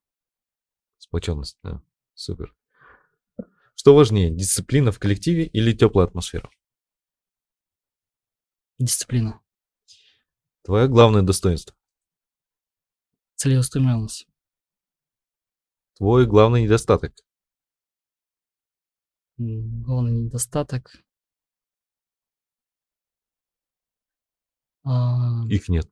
Сплоченность, 1.03 1.57
да. 1.63 1.83
Супер. 2.13 2.55
Что 3.75 3.93
важнее, 3.93 4.33
дисциплина 4.33 4.89
в 4.89 4.99
коллективе 4.99 5.45
или 5.45 5.73
теплая 5.73 6.07
атмосфера? 6.07 6.49
Дисциплина. 8.79 9.41
Твое 10.61 10.87
главное 10.87 11.21
достоинство. 11.21 11.75
Целеустремленность. 13.35 14.29
Твой 15.95 16.25
главный 16.25 16.63
недостаток. 16.63 17.13
Главный 19.35 20.13
недостаток. 20.13 21.03
Их 24.85 25.69
нет. 25.69 25.89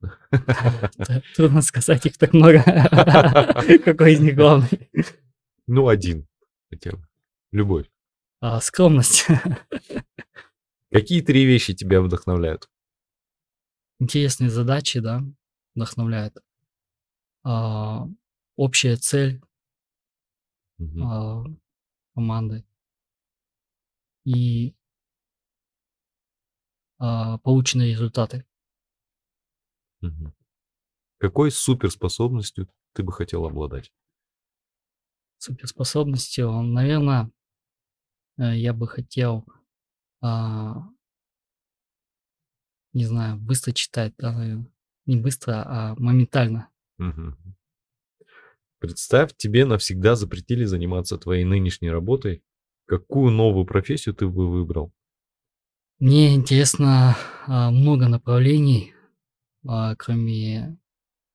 Трудно 1.36 1.62
сказать, 1.62 2.06
их 2.06 2.18
так 2.18 2.34
много. 2.34 2.62
Какой 3.86 4.14
из 4.14 4.20
них 4.20 4.36
главный? 4.36 4.90
Ну, 5.68 5.88
один 5.88 6.28
хотя 6.72 6.92
бы. 6.92 7.08
Любовь. 7.52 7.90
А, 8.40 8.60
скромность. 8.62 9.28
Какие 10.92 11.22
три 11.22 11.46
вещи 11.46 11.74
тебя 11.74 12.02
вдохновляют? 12.02 12.70
Интересные 14.00 14.50
задачи, 14.50 15.00
да, 15.00 15.24
вдохновляют. 15.76 16.36
А, 17.44 18.08
общая 18.56 18.96
цель 18.96 19.42
а, 21.02 21.44
команды 22.16 22.66
и 24.26 24.74
а, 26.98 27.38
полученные 27.40 27.92
результаты. 27.92 28.46
Мгм. 30.02 30.34
Какой 31.18 31.52
суперспособностью 31.52 32.68
ты 32.94 33.04
бы 33.04 33.12
хотел 33.12 33.46
обладать? 33.46 33.92
Суперспособностью, 35.38 36.52
наверное, 36.62 37.32
э, 38.38 38.58
я 38.58 38.74
бы 38.74 38.88
хотел, 38.88 39.46
а, 40.22 40.88
не 42.94 43.06
знаю, 43.06 43.38
быстро 43.38 43.72
читать, 43.72 44.14
да, 44.18 44.32
наверно. 44.32 44.68
Не 45.06 45.18
быстро, 45.18 45.64
а 45.66 45.96
моментально. 45.98 46.70
Мгм. 46.98 47.56
Представь, 48.80 49.36
тебе 49.36 49.66
навсегда 49.66 50.16
запретили 50.16 50.66
заниматься 50.66 51.18
твоей 51.18 51.44
нынешней 51.44 51.92
работой. 51.92 52.44
Какую 52.86 53.32
новую 53.32 53.66
профессию 53.66 54.16
ты 54.16 54.28
бы 54.28 54.50
выбрал? 54.50 54.92
Мне 56.00 56.34
интересно 56.34 57.16
а, 57.46 57.70
много 57.70 58.08
направлений, 58.08 58.94
а, 59.68 59.96
кроме, 59.96 60.78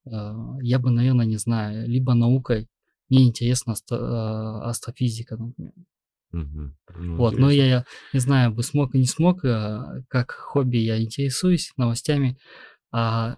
а, 0.06 0.56
я 0.62 0.78
бы, 0.78 0.90
наверное, 0.90 1.26
не 1.26 1.36
знаю, 1.36 1.88
либо 1.88 2.14
наукой. 2.14 2.68
Мне 3.08 3.26
интересна 3.26 3.72
астро- 3.72 3.98
а, 4.00 4.68
астрофизика, 4.68 5.36
например. 5.36 5.72
Ну, 6.32 7.16
Вот, 7.16 7.36
но 7.36 7.50
интересно. 7.50 7.62
я 7.68 7.84
не 8.12 8.20
знаю, 8.20 8.52
бы 8.52 8.62
смог 8.62 8.94
и 8.94 8.98
не 8.98 9.06
смог, 9.06 9.40
как 9.40 10.30
хобби 10.30 10.78
я 10.78 11.02
интересуюсь 11.02 11.72
новостями, 11.76 12.38
а 12.92 13.36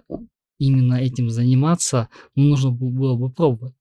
именно 0.58 0.94
этим 0.94 1.30
заниматься, 1.30 2.08
ну, 2.34 2.44
нужно 2.44 2.70
было 2.70 3.16
бы 3.16 3.30
пробовать. 3.30 3.74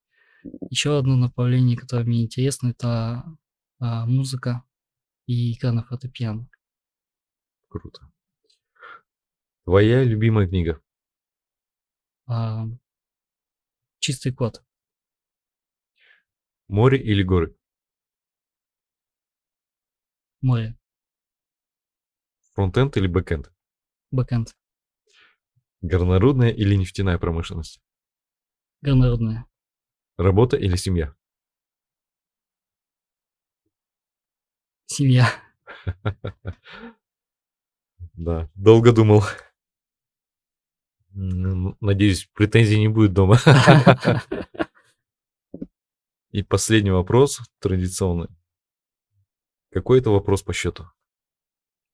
Еще 0.70 0.98
одно 0.98 1.16
направление, 1.16 1.78
которое 1.78 2.06
мне 2.06 2.24
интересно, 2.24 2.70
это 2.70 3.26
а, 3.80 4.06
музыка 4.06 4.64
и 5.26 5.54
игра 5.54 5.72
на 5.72 5.84
фортепиано. 5.84 6.48
Круто. 7.68 8.10
Твоя 9.66 10.04
любимая 10.04 10.48
книга? 10.48 10.80
А, 12.28 12.66
чистый 14.00 14.34
код. 14.34 14.62
Море 16.68 17.02
или 17.02 17.24
горы? 17.24 17.56
Море. 20.42 20.78
Фронтенд 22.54 22.98
или 22.98 23.08
бэкенд? 23.08 23.52
Бэкэнд. 24.12 24.58
Горнорудная 25.82 26.50
или 26.50 26.76
нефтяная 26.76 27.18
промышленность? 27.18 27.82
Горнорудная. 28.82 29.46
Работа 30.18 30.58
или 30.58 30.76
семья? 30.76 31.16
Семья. 34.88 35.32
Да, 38.14 38.50
долго 38.56 38.92
думал. 38.94 39.22
Надеюсь, 41.20 42.30
претензий 42.34 42.80
не 42.80 42.90
будет 42.90 43.14
дома. 43.14 43.40
И 46.30 46.44
последний 46.44 46.92
вопрос, 46.92 47.42
традиционный. 47.58 48.28
Какой 49.72 50.00
это 50.00 50.12
вопрос 50.12 50.44
по 50.44 50.54
счету? 50.54 50.92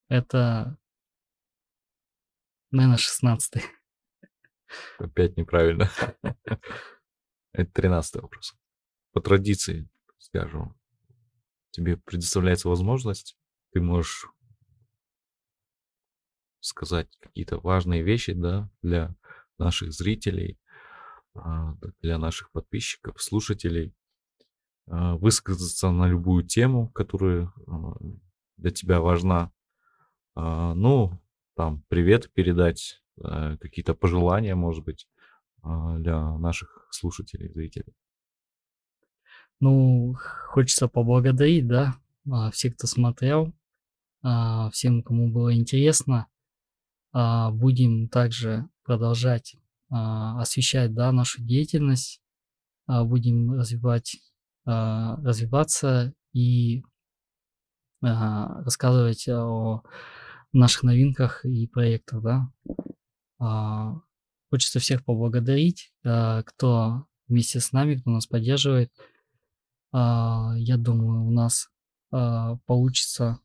Это, 0.09 0.77
наверное, 2.71 2.97
шестнадцатый. 2.97 3.63
Опять 4.99 5.37
неправильно. 5.37 5.89
Это 7.53 7.71
тринадцатый 7.71 8.21
вопрос. 8.21 8.57
По 9.13 9.21
традиции, 9.21 9.87
скажу, 10.17 10.75
тебе 11.69 11.95
предоставляется 11.95 12.67
возможность, 12.67 13.37
ты 13.71 13.79
можешь 13.79 14.27
сказать 16.63 17.09
какие-то 17.19 17.59
важные 17.59 18.03
вещи, 18.03 18.33
да, 18.33 18.69
для 18.81 19.15
наших 19.57 19.91
зрителей, 19.91 20.57
а, 21.35 21.75
для 22.01 22.17
наших 22.17 22.51
подписчиков, 22.51 23.21
слушателей, 23.21 23.93
а, 24.87 25.15
высказаться 25.15 25.91
на 25.91 26.07
любую 26.07 26.43
тему, 26.43 26.89
которая 26.89 27.51
а, 27.67 27.95
для 28.57 28.71
тебя 28.71 29.01
важна. 29.01 29.51
Ну, 30.35 31.21
там, 31.55 31.83
привет 31.89 32.31
передать, 32.33 33.03
какие-то 33.21 33.93
пожелания, 33.93 34.55
может 34.55 34.83
быть, 34.83 35.07
для 35.61 36.37
наших 36.39 36.87
слушателей, 36.89 37.53
зрителей. 37.53 37.93
Ну, 39.59 40.15
хочется 40.47 40.87
поблагодарить, 40.87 41.67
да, 41.67 41.97
всех, 42.51 42.75
кто 42.77 42.87
смотрел, 42.87 43.53
всем, 44.71 45.03
кому 45.03 45.31
было 45.31 45.55
интересно. 45.55 46.25
А, 47.13 47.51
Будем 47.51 48.09
также 48.09 48.67
продолжать 48.83 49.55
а, 49.89 50.41
освещать, 50.41 50.93
да, 50.93 51.11
нашу 51.11 51.43
деятельность, 51.43 52.21
а, 52.87 53.03
будем 53.03 53.51
развивать, 53.53 54.17
развиваться 54.65 56.13
и 56.31 56.85
рассказывать 57.99 59.27
о 59.27 59.83
наших 60.53 60.83
новинках 60.83 61.43
и 61.43 61.67
проектах, 61.67 62.21
да. 63.39 64.01
Хочется 64.49 64.79
всех 64.79 65.03
поблагодарить, 65.03 65.93
кто 66.01 67.05
вместе 67.27 67.59
с 67.59 67.73
нами, 67.73 67.95
кто 67.95 68.11
нас 68.11 68.25
поддерживает. 68.25 68.89
Я 69.91 70.75
думаю, 70.77 71.25
у 71.25 71.31
нас 71.31 71.69
получится 72.09 73.39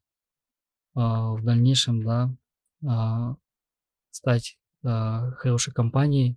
в 0.94 1.40
дальнейшем, 1.42 2.04
да, 2.04 3.36
стать 4.18 4.58
а, 4.82 5.30
хорошей 5.32 5.72
компанией, 5.72 6.36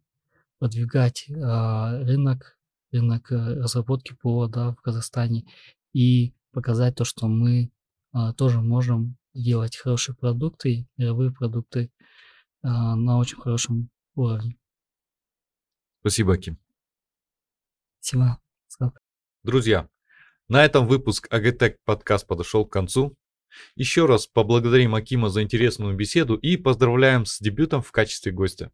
продвигать 0.59 1.25
а, 1.29 1.99
рынок, 2.03 2.57
рынок 2.91 3.31
э, 3.31 3.35
разработки 3.35 4.13
ПО, 4.13 4.47
да, 4.47 4.71
в 4.71 4.81
Казахстане 4.81 5.45
и 5.93 6.33
показать 6.51 6.95
то, 6.95 7.05
что 7.05 7.27
мы 7.27 7.71
а, 8.13 8.33
тоже 8.33 8.61
можем 8.61 9.17
делать 9.33 9.77
хорошие 9.77 10.15
продукты, 10.15 10.87
мировые 10.97 11.31
продукты 11.31 11.91
а, 12.61 12.95
на 12.95 13.17
очень 13.17 13.37
хорошем 13.37 13.89
уровне. 14.13 14.57
Спасибо, 16.01 16.33
Аким. 16.33 16.59
Спасибо. 17.99 18.39
Друзья, 19.43 19.89
на 20.47 20.63
этом 20.63 20.87
выпуск 20.87 21.27
АГТЭК 21.31 21.77
подкаст 21.83 22.27
подошел 22.27 22.65
к 22.65 22.71
концу. 22.71 23.15
Еще 23.75 24.05
раз 24.05 24.27
поблагодарим 24.27 24.95
Акима 24.95 25.29
за 25.29 25.43
интересную 25.43 25.95
беседу 25.95 26.35
и 26.35 26.57
поздравляем 26.57 27.25
с 27.25 27.39
дебютом 27.39 27.81
в 27.81 27.91
качестве 27.91 28.31
гостя. 28.31 28.71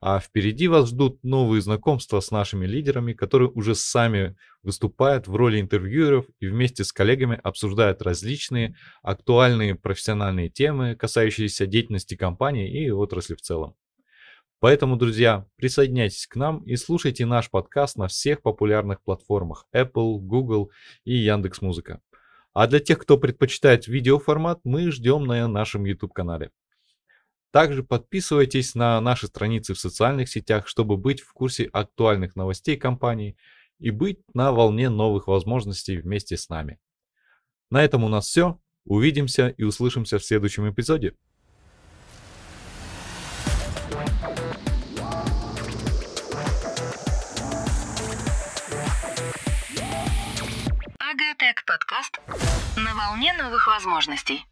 А 0.00 0.20
впереди 0.20 0.68
вас 0.68 0.90
ждут 0.90 1.22
новые 1.24 1.62
знакомства 1.62 2.20
с 2.20 2.30
нашими 2.30 2.66
лидерами, 2.66 3.12
которые 3.12 3.50
уже 3.50 3.74
сами 3.74 4.36
выступают 4.62 5.28
в 5.28 5.34
роли 5.34 5.60
интервьюеров 5.60 6.26
и 6.40 6.46
вместе 6.46 6.84
с 6.84 6.92
коллегами 6.92 7.40
обсуждают 7.42 8.02
различные 8.02 8.76
актуальные 9.02 9.76
профессиональные 9.76 10.50
темы, 10.50 10.94
касающиеся 10.94 11.66
деятельности 11.66 12.16
компании 12.16 12.70
и 12.70 12.90
отрасли 12.90 13.34
в 13.34 13.40
целом. 13.40 13.76
Поэтому, 14.64 14.96
друзья, 14.96 15.46
присоединяйтесь 15.56 16.26
к 16.26 16.36
нам 16.36 16.62
и 16.64 16.76
слушайте 16.76 17.26
наш 17.26 17.50
подкаст 17.50 17.96
на 17.96 18.08
всех 18.08 18.40
популярных 18.40 19.02
платформах 19.02 19.66
Apple, 19.74 20.18
Google 20.20 20.70
и 21.04 21.14
Яндекс.Музыка. 21.16 22.00
А 22.54 22.68
для 22.68 22.78
тех, 22.78 22.98
кто 22.98 23.18
предпочитает 23.18 23.88
видеоформат, 23.88 24.60
мы 24.64 24.92
ждем 24.92 25.24
на 25.24 25.46
нашем 25.48 25.84
YouTube-канале. 25.84 26.52
Также 27.50 27.82
подписывайтесь 27.82 28.74
на 28.74 29.00
наши 29.00 29.26
страницы 29.26 29.74
в 29.74 29.78
социальных 29.78 30.28
сетях, 30.28 30.68
чтобы 30.68 30.96
быть 30.96 31.20
в 31.20 31.32
курсе 31.32 31.64
актуальных 31.72 32.36
новостей 32.36 32.76
компании 32.76 33.36
и 33.80 33.90
быть 33.90 34.20
на 34.34 34.52
волне 34.52 34.88
новых 34.88 35.26
возможностей 35.26 35.98
вместе 35.98 36.36
с 36.36 36.48
нами. 36.48 36.78
На 37.70 37.84
этом 37.84 38.04
у 38.04 38.08
нас 38.08 38.26
все. 38.26 38.60
Увидимся 38.84 39.48
и 39.48 39.64
услышимся 39.64 40.18
в 40.18 40.24
следующем 40.24 40.70
эпизоде. 40.70 41.16
Агатек 51.34 51.64
подкаст 51.66 52.20
на 52.76 52.94
волне 52.94 53.32
новых 53.32 53.66
возможностей. 53.66 54.46